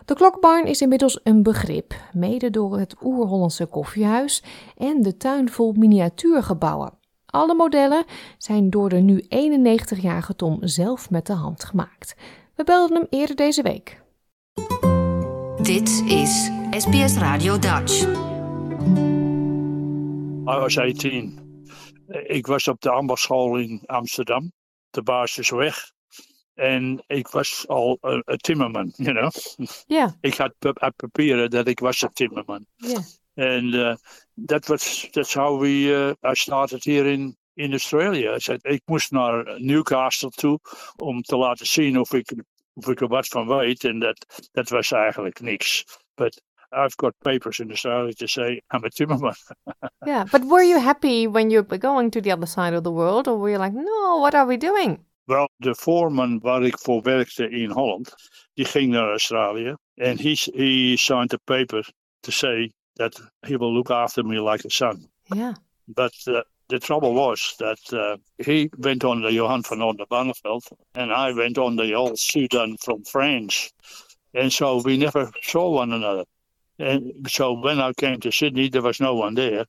[0.05, 4.43] De klokbarn is inmiddels een begrip, mede door het oer-Hollandse koffiehuis
[4.77, 6.99] en de tuin vol miniatuurgebouwen.
[7.27, 8.05] Alle modellen
[8.39, 12.17] zijn door de nu 91-jarige Tom zelf met de hand gemaakt.
[12.55, 14.03] We belden hem eerder deze week.
[15.63, 18.03] Dit is SBS Radio Dutch.
[20.43, 21.39] I was 18.
[22.27, 24.53] Ik was op de ambachtschool in Amsterdam,
[24.91, 25.94] de basisweg.
[26.55, 29.31] En ik was al een, timmerman, you know.
[29.87, 30.15] Ja.
[30.21, 32.67] Ik had pa- had papieren dat ik was een timmerman.
[32.77, 33.01] Ja.
[33.37, 33.95] And uh,
[34.47, 35.69] that was that's how we
[36.23, 38.35] uh, I started here in in Australia.
[38.35, 40.59] I said, ik moest naar Newcastle toe
[40.97, 42.35] om te laten zien of ik
[42.75, 43.85] of ik er wat van weet.
[43.85, 45.85] En dat dat was eigenlijk niks.
[46.15, 49.35] But I've got papers in Australia to say I'm a timmerman.
[50.07, 52.93] Yeah, but were you happy when you were going to the other side of the
[52.93, 55.05] world, or were you like, no, what are we doing?
[55.25, 58.15] Wel, de voorman waar ik voor werkte in Holland,
[58.55, 59.75] die ging naar Australië.
[59.95, 61.89] En he, he signed a paper
[62.21, 65.09] to say that he will look after me like a son.
[65.25, 65.55] Yeah.
[65.85, 71.13] But uh, the trouble was that uh, he went on the Johan van Onderbarneveld and
[71.13, 73.73] I went on the old Sudan from France.
[74.35, 76.25] And so we never saw one another.
[76.79, 79.67] And so when I came to Sydney, there was no one there.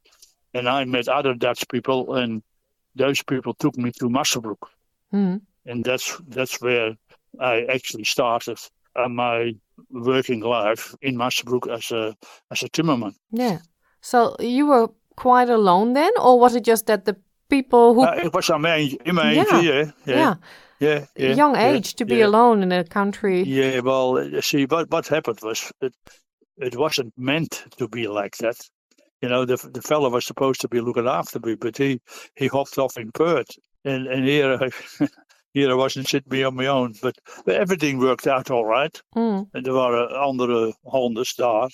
[0.54, 2.42] And I met other Dutch people, and
[2.96, 4.70] those people took me to Musselbrook.
[5.12, 5.38] Hmm.
[5.66, 6.96] And that's that's where
[7.40, 8.60] I actually started
[8.96, 9.56] uh, my
[9.90, 12.16] working life in Musselbrook as a
[12.52, 13.14] as a timmerman.
[13.32, 13.60] Yeah.
[14.02, 17.16] So you were quite alone then, or was it just that the
[17.50, 20.36] people who Uh, it was in my in my Yeah, yeah, yeah, yeah.
[20.80, 22.28] yeah, yeah, young yeah, age to be yeah.
[22.28, 23.44] alone in a country?
[23.44, 25.94] Yeah, well, uh, see, what what happened was it
[26.58, 28.58] it wasn't meant to be like that.
[29.22, 32.00] You know, the the fellow was supposed to be looking after me, but he
[32.36, 34.70] he hopped off in Perth, and and here I,
[35.54, 36.94] here I wasn't sitting me on my own.
[37.02, 39.04] But, but everything worked out all right.
[39.14, 39.48] Mm.
[39.52, 41.72] En er waren andere honden daar,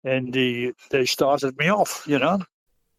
[0.00, 2.40] en die they started me off, you know.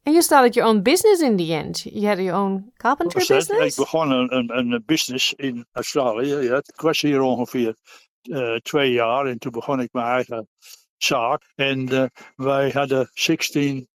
[0.03, 1.83] And you started your own business in the end.
[1.83, 3.77] You had your own carpentry Was business?
[3.77, 6.35] Ik begon een, een, een business in Australië.
[6.35, 6.55] Ja.
[6.55, 7.75] Ik was hier ongeveer
[8.21, 10.47] eh, twee jaar en toen begon ik mijn eigen
[10.97, 11.51] zaak.
[11.55, 13.87] En eh, wij hadden 16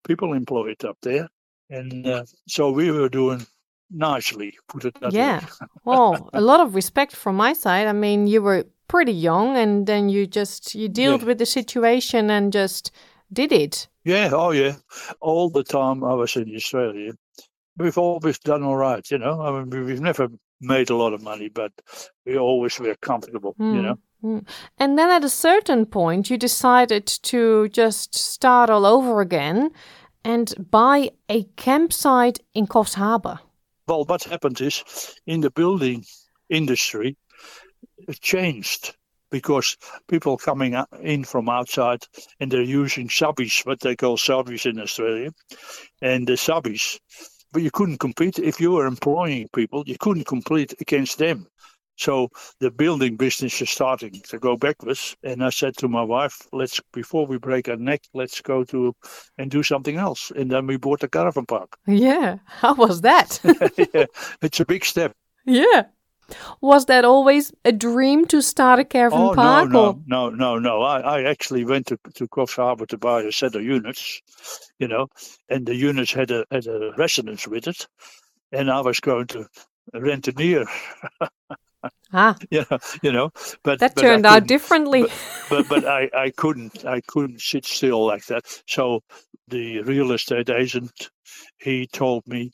[0.00, 1.30] people employed up there.
[1.68, 3.46] And uh, so we were doing
[3.90, 5.40] nicely, put it that Yeah.
[5.40, 5.46] way.
[5.84, 7.86] Well, a lot of respect from my side.
[7.88, 11.26] I mean, you were pretty young and then you just you dealt Yeah.
[11.28, 12.90] with the situation and just
[13.32, 13.88] did it.
[14.04, 14.74] Yeah, oh yeah.
[15.20, 17.12] All the time I was in Australia,
[17.78, 19.40] we've always done all right, you know.
[19.40, 20.28] I mean, we- we've never
[20.60, 21.72] made a lot of money, but
[22.26, 23.96] we always were comfortable, you Mm, know.
[24.22, 24.46] mm.
[24.78, 29.70] And then at a certain point, you decided to just start all over again
[30.24, 33.38] and buy a campsite in Coffs Harbour.
[33.86, 34.84] Well, what happened is
[35.26, 36.04] in the building
[36.48, 37.16] industry,
[38.08, 38.96] it changed
[39.30, 39.76] because
[40.08, 42.04] people coming in from outside
[42.40, 45.30] and they're using subbies, what they call subbies in Australia,
[46.02, 46.98] and the subbies.
[47.52, 49.82] But you couldn't compete if you were employing people.
[49.86, 51.46] You couldn't compete against them.
[52.00, 55.16] So the building business is starting to go backwards.
[55.22, 58.94] And I said to my wife, "Let's before we break our neck, let's go to
[59.36, 61.76] and do something else." And then we bought a caravan park.
[61.86, 62.38] Yeah.
[62.46, 63.38] How was that?
[63.94, 64.06] yeah,
[64.42, 65.12] it's a big step.
[65.44, 65.84] yeah.
[66.60, 69.68] Was that always a dream to start a caravan oh park?
[69.70, 70.82] no, or- no, no, no, no!
[70.82, 74.20] I, I actually went to to Coffs Harbour to buy a set of units,
[74.78, 75.08] you know,
[75.48, 77.88] and the units had a had a residence with it,
[78.52, 79.46] and I was going to
[79.92, 80.64] rent a near.
[82.12, 82.36] Ah.
[82.50, 83.30] know, you know,
[83.62, 85.02] but That but turned out differently.
[85.02, 88.44] But, but but I I couldn't I couldn't sit still like that.
[88.66, 89.02] So
[89.48, 91.10] the real estate agent
[91.58, 92.52] he told me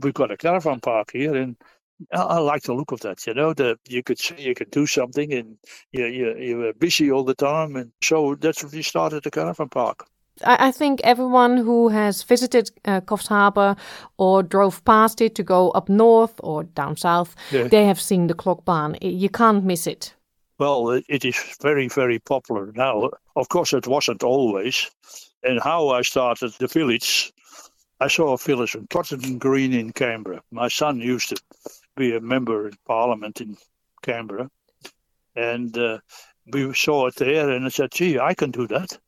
[0.00, 1.56] we've got a caravan park here and
[2.12, 4.70] I, I like the look of that, you know, that you could see you could
[4.70, 5.56] do something and
[5.92, 7.76] you, you, you were busy all the time.
[7.76, 10.06] And so that's when we started the caravan park.
[10.44, 13.76] I, I think everyone who has visited uh, Coffs Harbour
[14.16, 17.68] or drove past it to go up north or down south, Yeah.
[17.68, 20.14] they have seen the clock I- You can't miss it.
[20.58, 23.10] Well, it, is very, very popular now.
[23.36, 24.90] Of course, it wasn't always.
[25.44, 27.32] And how I started the village,
[28.00, 30.42] I saw a village in Cotton Green in Canberra.
[30.50, 31.36] My son used to
[31.96, 33.56] be a member in Parliament in
[34.02, 34.50] Canberra.
[35.36, 35.98] And uh,
[36.52, 38.98] we saw it there, and I said, gee, I can do that.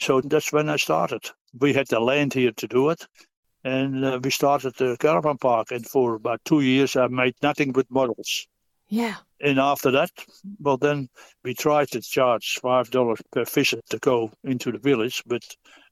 [0.00, 1.30] So that's when I started.
[1.58, 3.06] We had the land here to do it.
[3.64, 5.72] And uh, we started the caravan park.
[5.72, 8.46] And for about two years, I made nothing but models.
[8.88, 9.16] Yeah.
[9.40, 10.10] And after that,
[10.60, 11.08] well, then
[11.44, 15.42] we tried to charge five dollars per visit to go into the village, but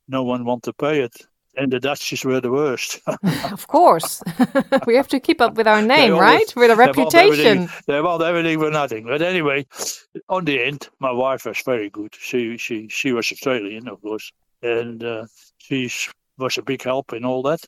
[0.09, 1.14] no one wanted to pay it.
[1.59, 3.01] And the Dutchies were the worst.
[3.51, 4.23] of course.
[4.87, 6.57] we have to keep up with our name, always- right?
[6.57, 7.83] With a they want everything- reputation.
[7.87, 9.07] They want everything for nothing.
[9.07, 9.66] But anyway,
[10.29, 12.14] on the end, my wife was very good.
[12.14, 14.31] She she she was Australian, of course,
[14.62, 15.27] and uh,
[15.59, 15.90] she
[16.38, 17.61] was a big help in all that.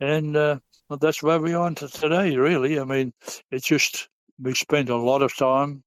[0.00, 0.58] And uh,
[0.88, 2.36] well, that's where we are to today.
[2.36, 3.12] Really, I mean,
[3.50, 4.08] it's just
[4.40, 5.82] we spent a lot of time,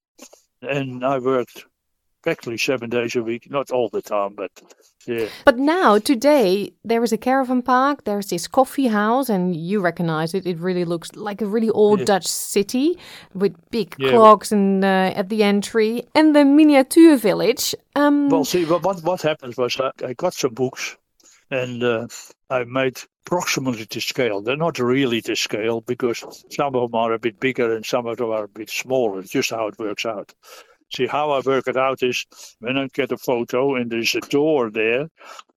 [0.62, 1.66] and I worked
[2.22, 3.50] practically seven days a week.
[3.50, 4.52] Not all the time, but
[5.06, 5.28] yeah.
[5.46, 10.34] But now, today, there is a caravan park, there's this coffee house, and you recognize
[10.34, 10.46] it.
[10.46, 12.06] It really looks like a really old Yeah.
[12.06, 12.98] Dutch city
[13.34, 14.12] with big Yeah.
[14.12, 16.04] clocks and, uh, at the entry.
[16.16, 17.74] And the miniature village.
[17.96, 20.98] Um, Well, see, what what, what happened was I, I got some books,
[21.50, 22.08] and uh,
[22.50, 24.42] I made approximately to scale.
[24.42, 28.08] They're not really to scale because some of them are a bit bigger and some
[28.08, 29.20] of them are a bit smaller.
[29.20, 30.34] It's just how it works out.
[30.94, 32.26] See, how I work it out is
[32.60, 35.08] when I get a photo and there's a door there.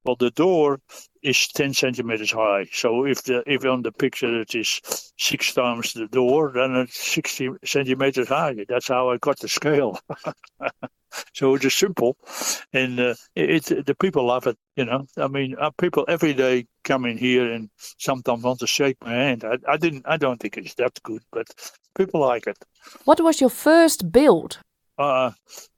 [0.05, 0.81] Well, the door
[1.23, 2.67] is 10 centimeters high.
[2.73, 4.81] So if the if on the picture it is
[5.17, 8.65] six times the door, then it's 60 centimeters high.
[8.69, 9.99] That's how I got the scale.
[11.35, 12.17] so it's just simple,
[12.73, 14.59] and uh, it, it the people love it.
[14.77, 18.67] You know, I mean, uh, people every day come in here and sometimes want to
[18.67, 19.45] shake my hand.
[19.45, 20.05] I, I didn't.
[20.07, 21.47] I don't think it's that good, but
[21.97, 22.59] people like it.
[23.05, 24.59] what was your first build?
[24.99, 25.31] Uh,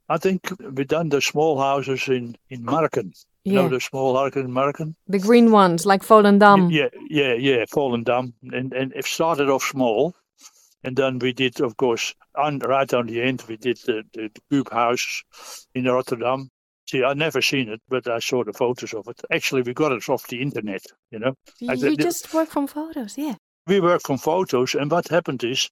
[0.09, 0.41] I think
[0.73, 3.13] we done the small houses in in Marken.
[3.43, 3.61] You Yeah.
[3.61, 4.95] know the small houses in Marken.
[5.07, 6.71] The green ones, like Volendam.
[6.71, 10.13] Yeah, yeah, yeah, Volendam, and and it started off small,
[10.83, 14.29] and then we did, of course, on right on the end, we did the the,
[14.33, 15.23] the Cube House
[15.73, 16.49] in Rotterdam.
[16.87, 19.19] See, I never seen it, but I saw the photos of it.
[19.31, 20.83] Actually, we got it off the internet.
[21.09, 21.33] You know,
[21.67, 23.35] I You did- just work from photos, yeah.
[23.67, 25.69] We work from photos, and what happened is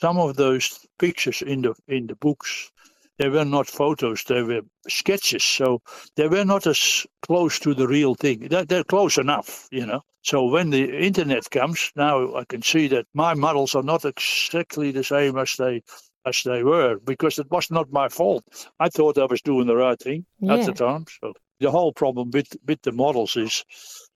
[0.00, 2.70] some of those pictures in the in the books
[3.18, 5.44] they were not photos, they were sketches.
[5.44, 5.82] So
[6.16, 8.48] they were not as close to the real thing.
[8.48, 10.02] They're, they're close enough, you know.
[10.22, 14.90] So when the internet comes, now I can see that my models are not exactly
[14.90, 15.82] the same as they
[16.26, 18.42] as they were because it was not my fault.
[18.80, 21.04] I thought I was doing the right thing at the time.
[21.20, 23.64] So the whole problem with with the models is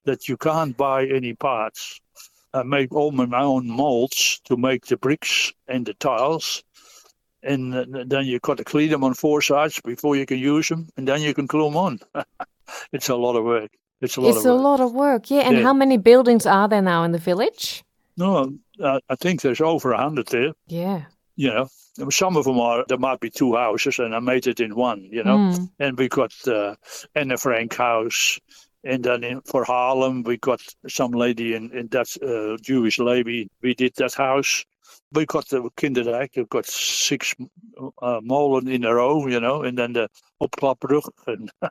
[0.06, 2.00] that you can't buy any parts.
[2.54, 6.62] I make all my my own molds to make the bricks and the tiles.
[7.42, 7.72] And
[8.10, 11.06] then you got to clean them on four sides before you can use them, and
[11.06, 12.00] then you can glue them on.
[12.92, 13.70] it's a lot of work.
[14.00, 14.62] It's a lot It's of a work.
[14.64, 15.30] lot of work.
[15.30, 15.42] Yeah.
[15.48, 15.62] And Yeah.
[15.62, 17.84] how many buildings are there now in the village?
[18.16, 20.52] No, I, I think there's over a hundred there.
[20.66, 21.02] Yeah.
[21.36, 21.68] You know,
[22.10, 25.04] some of them are there might be two houses, and I made it in one.
[25.04, 25.70] You know, Mm.
[25.78, 26.74] and we got uh,
[27.14, 28.40] Anne Frank house,
[28.84, 33.48] and then in, for Harlem we got some lady in in that uh, Jewish lady.
[33.62, 34.64] We did that house.
[35.12, 36.36] We got the Kinderdijk.
[36.36, 37.34] We got six
[38.02, 39.26] uh, molen in a row.
[39.26, 40.08] You know, and then the
[40.40, 41.50] opklapbrug and.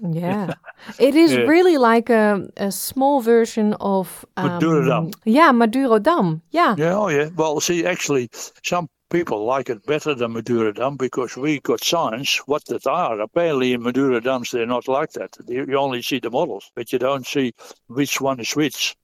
[0.00, 0.54] Yeah.
[0.98, 1.40] It is Yeah.
[1.48, 5.12] really like a, a small version of um, Madurodam.
[5.24, 6.40] Yeah, Madurodam.
[6.50, 6.76] Yeah.
[6.78, 7.30] Yeah, oh yeah.
[7.34, 8.28] Well, see, actually,
[8.62, 13.20] some people like it better than Madura Madurodam because we got signs what that are.
[13.20, 15.36] Apparently, in Madurodams, they're not like that.
[15.46, 17.52] You only see the models, but you don't see
[17.86, 18.96] which one is which.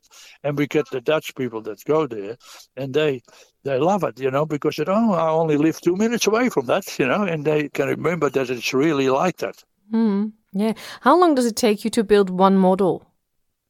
[0.42, 2.36] And we get the Dutch people that go there,
[2.76, 3.22] and they
[3.64, 6.66] they love it, you know, because they oh, I only live two minutes away from
[6.66, 9.64] that, you know, and they can remember that it's really like that.
[9.92, 10.32] Mm.
[10.52, 10.74] Yeah.
[11.00, 13.10] How long does it take you to build one model?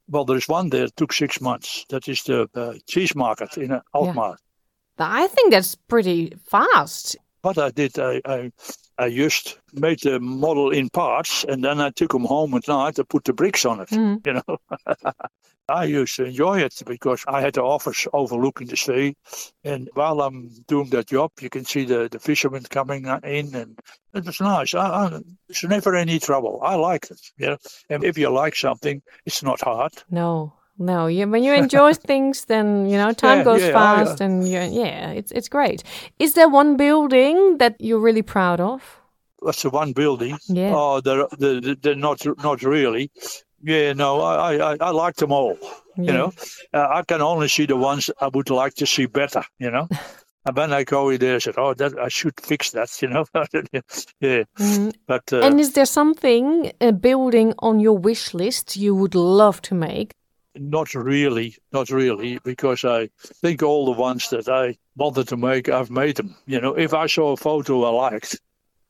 [0.07, 1.85] Well, there's one there that took six months.
[1.89, 4.37] That is the uh, cheese market in Alkmaar.
[4.97, 7.17] I think that's pretty fast.
[7.41, 8.51] What I did, I, I,
[8.97, 12.95] I just made the model in parts and then I took them home at night
[12.95, 13.89] to put the bricks on it.
[13.89, 14.25] Mhm.
[14.25, 14.57] You know,
[15.69, 19.15] I used to enjoy it because I had the office overlooking the sea.
[19.63, 23.79] And while I'm doing that job, you can see the, the fishermen coming in and
[24.13, 24.73] it was nice.
[24.73, 25.19] I, I,
[25.49, 26.59] it's never any trouble.
[26.63, 27.19] I like it.
[27.37, 27.57] You know,
[27.89, 29.93] and if you like something, it's not hard.
[30.09, 30.53] No.
[30.77, 34.25] No, you, when you enjoy things, then you know time Yeah, goes yeah, fast, uh,
[34.25, 35.83] and yeah, it's it's great.
[36.19, 38.81] Is there one building that you're really proud of?
[39.45, 40.37] That's the one building.
[40.47, 40.73] Yeah.
[40.73, 43.11] Oh, they're, they're, they're not not really.
[43.61, 45.57] Yeah, no, I I, I like them all.
[45.97, 46.33] You know,
[46.73, 49.43] uh, I can only see the ones I would like to see better.
[49.59, 49.87] You know,
[50.45, 52.89] and when I go in there, I said, oh, that I should fix that.
[53.01, 53.25] You know,
[54.19, 54.43] yeah.
[54.59, 54.93] Mhm.
[55.07, 59.61] But uh, and is there something a building on your wish list you would love
[59.61, 60.11] to make?
[60.57, 63.09] Not really, not really, because I
[63.41, 66.35] think all the ones that I wanted to make, I've made them.
[66.45, 68.39] You know, if I saw a photo I liked,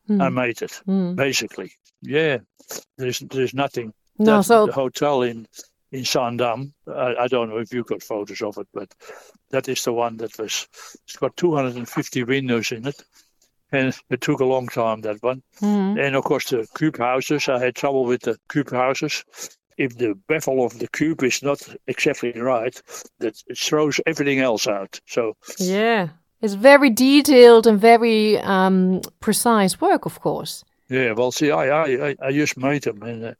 [0.10, 0.34] I Mm.
[0.34, 0.82] made it.
[0.88, 1.16] Mm.
[1.16, 2.38] Basically, yeah.
[2.98, 3.94] There's there's nothing.
[4.20, 5.48] No, That- so- the hotel in
[5.92, 6.74] in Sandam.
[6.88, 8.94] I, I don't know if you got photos of it, but
[9.52, 10.68] that is the one that was.
[11.08, 13.04] It's got 250 windows in it,
[13.72, 15.42] and it took a long time that one.
[15.62, 16.00] Mhm.
[16.06, 17.48] And of course, the cube houses.
[17.50, 19.24] I had trouble with the cube houses.
[19.78, 22.82] If the bevel of the cube is not exactly right,
[23.20, 25.00] that it throws everything else out.
[25.06, 26.10] So Yeah,
[26.42, 30.64] it's very detailed and very um, precise work, of course.
[30.90, 33.34] yeah, well, see, I I I, just made them, and uh,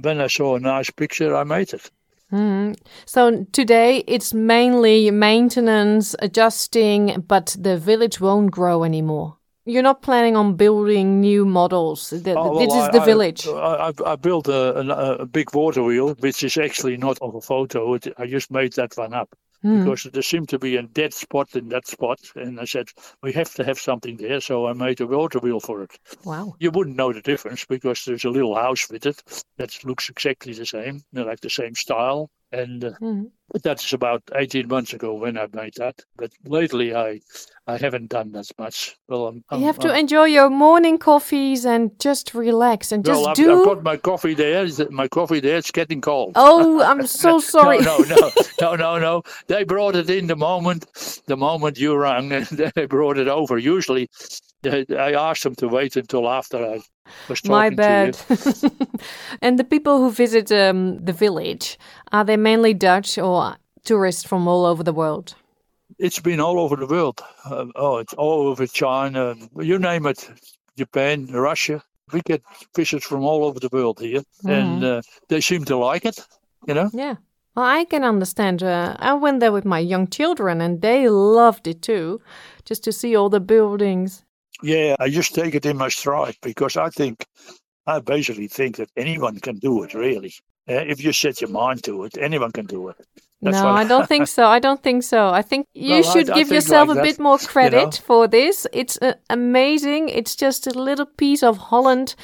[0.00, 1.90] when I saw a nice picture, I made it.
[2.32, 2.76] Mhm.
[3.06, 9.36] So today it's mainly maintenance, adjusting, but the village won't grow anymore.
[9.70, 12.10] You're not planning on building new models.
[12.10, 13.46] The- Oh, this is I- the village.
[13.46, 17.34] I, I, I built a, a, a big water wheel, which is actually not of
[17.34, 17.94] a photo.
[17.94, 19.28] It, I just made that one up
[19.62, 19.80] Hmm.
[19.84, 22.86] because there seemed to be a dead spot in that spot, and I said
[23.22, 24.40] we have to have something there.
[24.40, 25.90] So I made a water wheel for it.
[26.24, 26.54] Wow.
[26.58, 29.22] You wouldn't know the difference because there's a little house with it
[29.58, 32.30] that looks exactly the same, like the same style.
[32.52, 33.30] And uh, Mhm.
[33.62, 36.00] that's about 18 months ago when I made that.
[36.16, 37.20] But lately, I
[37.68, 38.96] I haven't done that much.
[39.08, 43.04] Well, I'm, I'm, You have to I'm- enjoy your morning coffees and just relax and
[43.04, 43.60] just well, I've, do.
[43.60, 44.64] I've got my coffee there.
[44.64, 45.58] Is it- My coffee there.
[45.58, 46.32] It's getting cold.
[46.34, 47.78] Oh, I'm so sorry.
[47.78, 48.30] No, no, no,
[48.60, 49.22] no, no, no.
[49.46, 50.86] They brought it in the moment,
[51.26, 53.58] the moment you rang, and they brought it over.
[53.58, 54.08] Usually,
[54.64, 56.80] I asked them to wait until after I
[57.44, 58.18] My bad.
[59.42, 61.78] and the people who visit um, the village
[62.12, 65.34] are they mainly Dutch or tourists from all over the world?
[65.98, 67.20] It's been all over the world.
[67.44, 69.34] Uh, oh, it's all over China.
[69.60, 70.30] You name it,
[70.76, 71.82] Japan, Russia.
[72.12, 72.42] We get
[72.76, 74.98] visitors from all over the world here, and Mhm.
[74.98, 76.18] uh, they seem to like it.
[76.66, 76.90] You know.
[76.92, 77.16] Yeah.
[77.54, 78.62] Well, I can understand.
[78.62, 82.20] Uh, I went there with my young children and they loved it too,
[82.64, 84.24] just to see all the buildings.
[84.62, 87.26] Yeah, I just take it in my stride because I think,
[87.86, 90.32] I basically think that anyone can do it, really.
[90.68, 92.96] Uh, if you set your mind to it, anyone can do it.
[93.42, 94.46] no, I don't think so.
[94.46, 95.30] I don't think so.
[95.30, 97.46] I think you Well, should I give think yourself like a that, bit more you
[97.46, 98.04] credit know.
[98.06, 98.66] for this.
[98.72, 100.08] It's uh, amazing.
[100.10, 102.14] It's just a little piece of Holland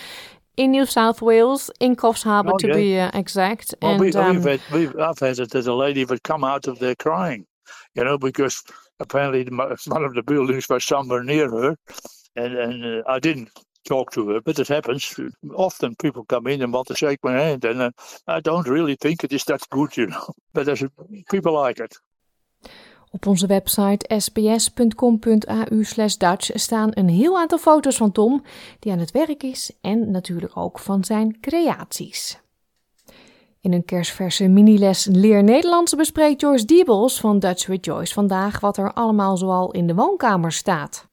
[0.57, 2.74] in New South Wales, in Coffs Oh, to yeah.
[2.74, 3.74] be uh, exact.
[3.82, 6.66] Well, and we, um, had, we've, I've had it that a lady would come out
[6.66, 7.47] of there crying,
[7.95, 8.62] you know, because
[9.01, 11.76] apparently the one of the buildings was somewhere near her,
[12.37, 13.51] and and uh, I didn't
[13.82, 15.20] talk to her, but it happens.
[15.55, 17.91] Often people come in and want to shake my hand, and uh,
[18.26, 20.34] I don't really think it is that good, you know.
[20.53, 20.84] But there's
[21.30, 22.01] people like it.
[23.11, 25.82] Op onze website sbs.com.au
[26.18, 28.43] Dutch staan een heel aantal foto's van Tom
[28.78, 32.41] die aan het werk is en natuurlijk ook van zijn creaties.
[33.61, 38.76] In een kerstverse miniles Leer Nederlands bespreekt Joyce Diebels van Dutch with Joyce vandaag wat
[38.76, 41.09] er allemaal zoal in de woonkamer staat.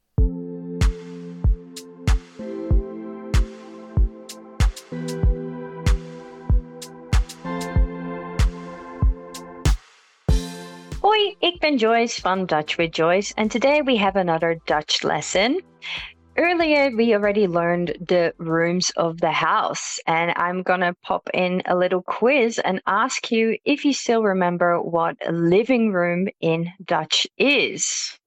[11.64, 15.61] Ben Joyce van Dutch with Joyce, and today we have another Dutch lesson.
[16.38, 21.78] Earlier, we already learned the rooms of the house, and I'm gonna pop in a
[21.78, 27.28] little quiz and ask you if you still remember what a living room in Dutch
[27.38, 28.20] is.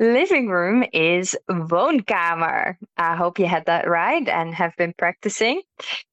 [0.00, 2.74] Living room is woonkamer.
[2.96, 5.60] I hope you had that right and have been practicing.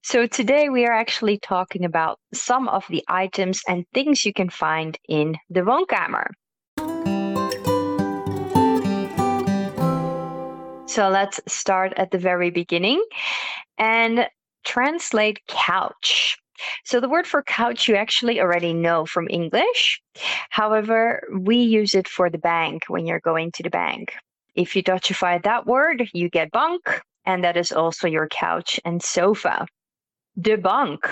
[0.03, 4.49] So, today we are actually talking about some of the items and things you can
[4.49, 6.31] find in the woonkamer.
[10.89, 13.01] So, let's start at the very beginning
[13.77, 14.27] and
[14.65, 16.38] translate couch.
[16.84, 20.01] So, the word for couch you actually already know from English.
[20.49, 24.14] However, we use it for the bank when you're going to the bank.
[24.55, 29.03] If you Dutchify that word, you get bank, and that is also your couch and
[29.03, 29.68] sofa.
[30.39, 31.08] De bank.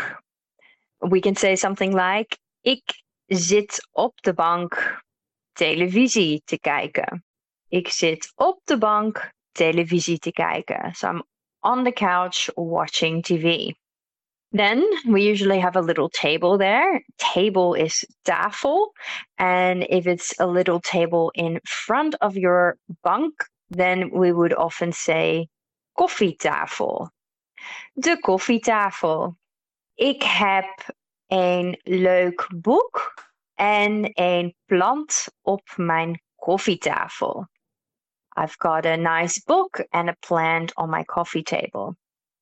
[1.02, 2.84] We can say something like: Ik
[3.28, 5.02] zit op de bank
[5.54, 7.24] televisie te kijken.
[7.70, 10.94] Ik zit op de bank televisie te kijken.
[10.96, 11.24] So I'm
[11.62, 13.74] on the couch watching TV.
[14.56, 17.02] Then we usually have a little table there.
[17.18, 18.88] Table is tafel.
[19.38, 23.34] And if it's a little table in front of your bank,
[23.70, 25.50] then we would often say
[25.98, 27.10] koffietafel.
[27.96, 29.36] De koffietafel.
[29.96, 30.96] Ik heb
[31.28, 33.14] een leuk boek
[33.56, 37.48] en een plant op mijn koffietafel.
[38.38, 41.96] I've got a nice book and a plant on my coffee table.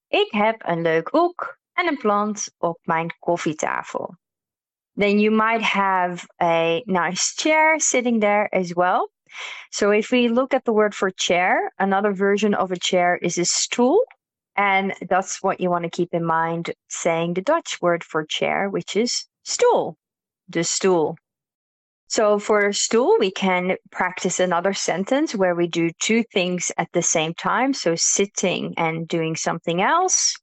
[0.08, 4.16] Ik heb een leuk boek en een plant op mijn koffietafel.
[4.96, 9.10] Then you might have a nice chair sitting there as well.
[9.72, 13.38] So if we look at the word for chair, another version of a chair is
[13.38, 14.06] a stool.
[14.56, 18.70] And that's what you want to keep in mind saying the Dutch word for chair,
[18.70, 19.98] which is stoel.
[20.48, 21.16] De stoel.
[22.14, 27.02] So for stool, we can practice another sentence where we do two things at the
[27.02, 27.74] same time.
[27.74, 30.36] So sitting and doing something else.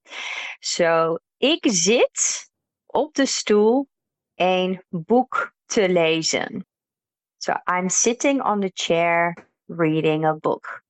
[0.62, 2.50] So ik zit
[2.86, 3.86] op de stoel
[4.34, 6.66] een boek te lezen.
[7.38, 9.36] So I'm sitting on the chair
[9.68, 10.82] reading a book.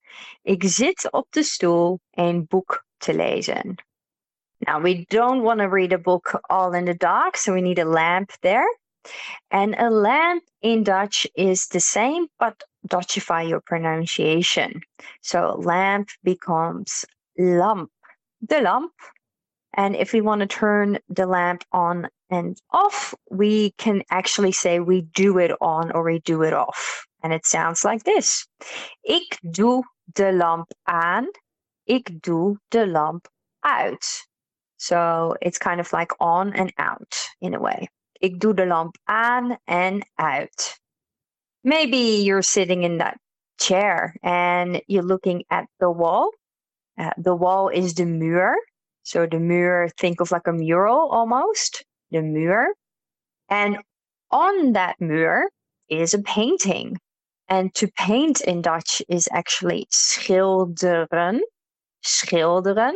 [0.43, 3.75] Ik zit op de stoel een boek te lezen.
[4.67, 7.79] Now we don't want to read a book all in the dark, so we need
[7.79, 8.80] a lamp there.
[9.51, 14.81] And a lamp in Dutch is the same, but Dutchify your pronunciation.
[15.23, 17.05] So lamp becomes
[17.39, 17.91] lamp,
[18.41, 18.93] the lamp.
[19.75, 24.81] And if we want to turn the lamp on and off, we can actually say
[24.81, 27.07] we do it on or we do it off.
[27.23, 28.47] And it sounds like this.
[29.05, 29.83] Ik doe
[30.15, 31.29] de lamp aan.
[31.85, 33.29] Ik doe de lamp
[33.61, 34.27] uit.
[34.77, 37.89] So it's kind of like on and out in a way.
[38.21, 40.81] Ik doe de lamp aan en uit.
[41.63, 43.19] Maybe you're sitting in that
[43.57, 46.31] chair and you're looking at the wall.
[46.99, 48.55] Uh, the wall is the muur.
[49.03, 51.85] So the muur, think of like a mural almost.
[52.11, 52.67] The muur.
[53.49, 53.79] And
[54.31, 55.45] on that muur
[55.89, 56.99] is a painting.
[57.49, 61.41] And to paint in Dutch is actually schilderen.
[62.05, 62.95] Schilderen.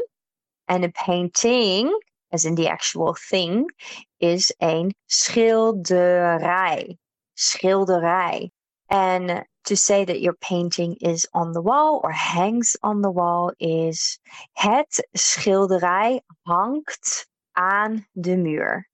[0.68, 1.93] And a painting,
[2.35, 3.70] as in the actual thing,
[4.18, 6.99] is een schilderij.
[7.35, 8.51] Schilderij.
[8.89, 13.53] And to say that your painting is on the wall or hangs on the wall
[13.59, 14.18] is
[14.53, 18.89] het schilderij hangt aan de muur.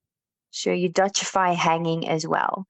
[0.49, 2.65] So you Dutchify hanging as well.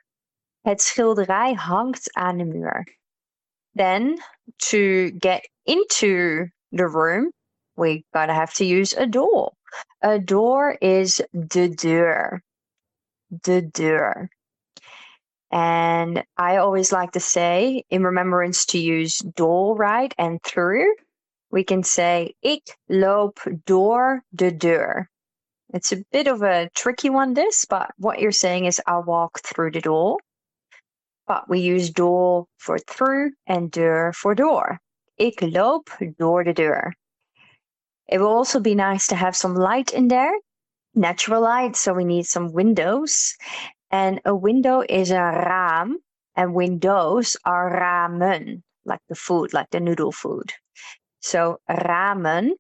[0.62, 2.86] Het schilderij hangt aan de muur.
[3.76, 4.22] Then
[4.58, 7.32] to get into the room,
[7.76, 9.54] we're gonna have to use a door.
[10.04, 12.42] A door is de deur.
[13.42, 14.30] De deur.
[15.52, 20.96] And I always like to say, in remembrance to use door, right, and through,
[21.52, 25.10] we can say, ik loop door de deur.
[25.74, 29.42] It's a bit of a tricky one, this, but what you're saying is, I'll walk
[29.42, 30.18] through the door.
[31.28, 34.80] But we use door for through and deur for door.
[35.18, 36.94] Ik loop door de deur.
[38.12, 40.34] It will also be nice to have some light in there,
[40.94, 43.38] natural light, so we need some windows.
[43.90, 45.96] And a window is a raam,
[46.36, 50.52] and windows are ramen, like the food, like the noodle food.
[51.22, 52.58] So ramen.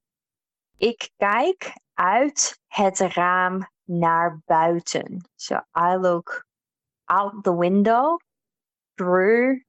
[0.79, 5.21] Ik kijk uit het raam naar buiten.
[5.35, 6.45] So I look
[7.05, 8.19] out the window
[8.97, 9.59] through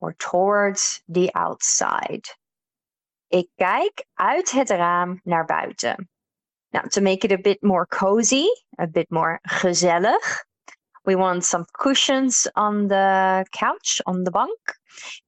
[0.00, 2.24] or towards the outside.
[3.32, 6.10] Ik kijk uit het raam naar buiten.
[6.70, 8.44] Now, to make it a bit more cozy,
[8.78, 10.44] a bit more gezellig,
[11.04, 14.60] we want some cushions on the couch, on the bunk.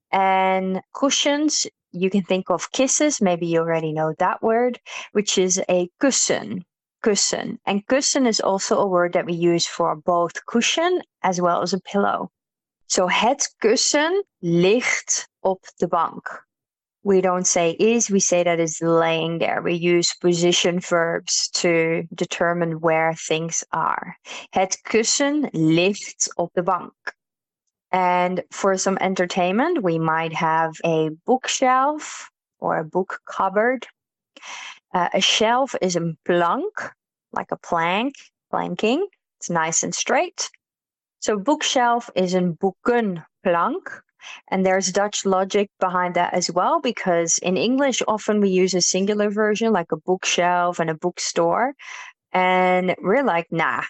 [0.08, 4.78] And cushions, you can think of kisses, maybe you already know that word,
[5.12, 6.62] which is a kussen.
[7.00, 7.58] Kussen.
[7.64, 11.72] And kussen is also a word that we use for both cushion as well as
[11.72, 12.30] a pillow.
[12.86, 16.44] So het kussen ligt op de bank.
[17.04, 19.60] We don't say is, we say that it's laying there.
[19.62, 24.16] We use position verbs to determine where things are.
[24.50, 26.92] Het kussen ligt op de bank.
[27.90, 33.86] And for some entertainment, we might have a bookshelf or a book cupboard.
[34.94, 36.72] Uh, a shelf is a plank,
[37.32, 38.14] like a plank,
[38.50, 39.06] planking.
[39.38, 40.50] It's nice and straight.
[41.20, 44.03] So bookshelf is een boekenplank.
[44.50, 48.80] And there's Dutch logic behind that as well, because in English, often we use a
[48.80, 51.74] singular version like a bookshelf and a bookstore.
[52.32, 53.82] And we're like, nah,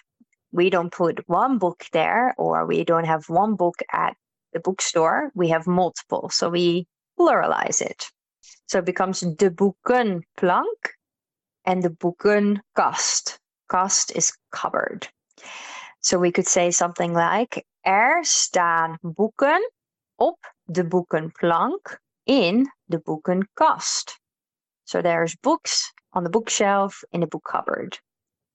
[0.51, 4.15] we don't put one book there, or we don't have one book at
[4.53, 5.31] the bookstore.
[5.35, 6.29] We have multiple.
[6.29, 6.87] So we
[7.19, 8.05] pluralize it.
[8.67, 10.81] So it becomes de boekenplank
[11.65, 13.37] and the boekenkast.
[13.69, 15.07] Kast is cupboard.
[15.99, 19.61] So we could say something like: Er staan boeken
[20.15, 24.19] op de boekenplank in de boekenkast.
[24.83, 28.01] So there's books on the bookshelf in the book cupboard.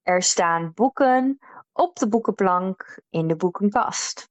[0.03, 1.39] Er staan boeken
[1.73, 4.29] op de boekenplank in de boekenkast.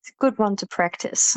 [0.00, 1.36] It's a good one to practice.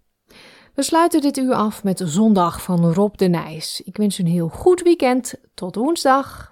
[0.74, 3.82] We sluiten dit uur af met Zondag van Rob de Nijs.
[3.84, 5.34] Ik wens u een heel goed weekend.
[5.54, 6.51] Tot woensdag.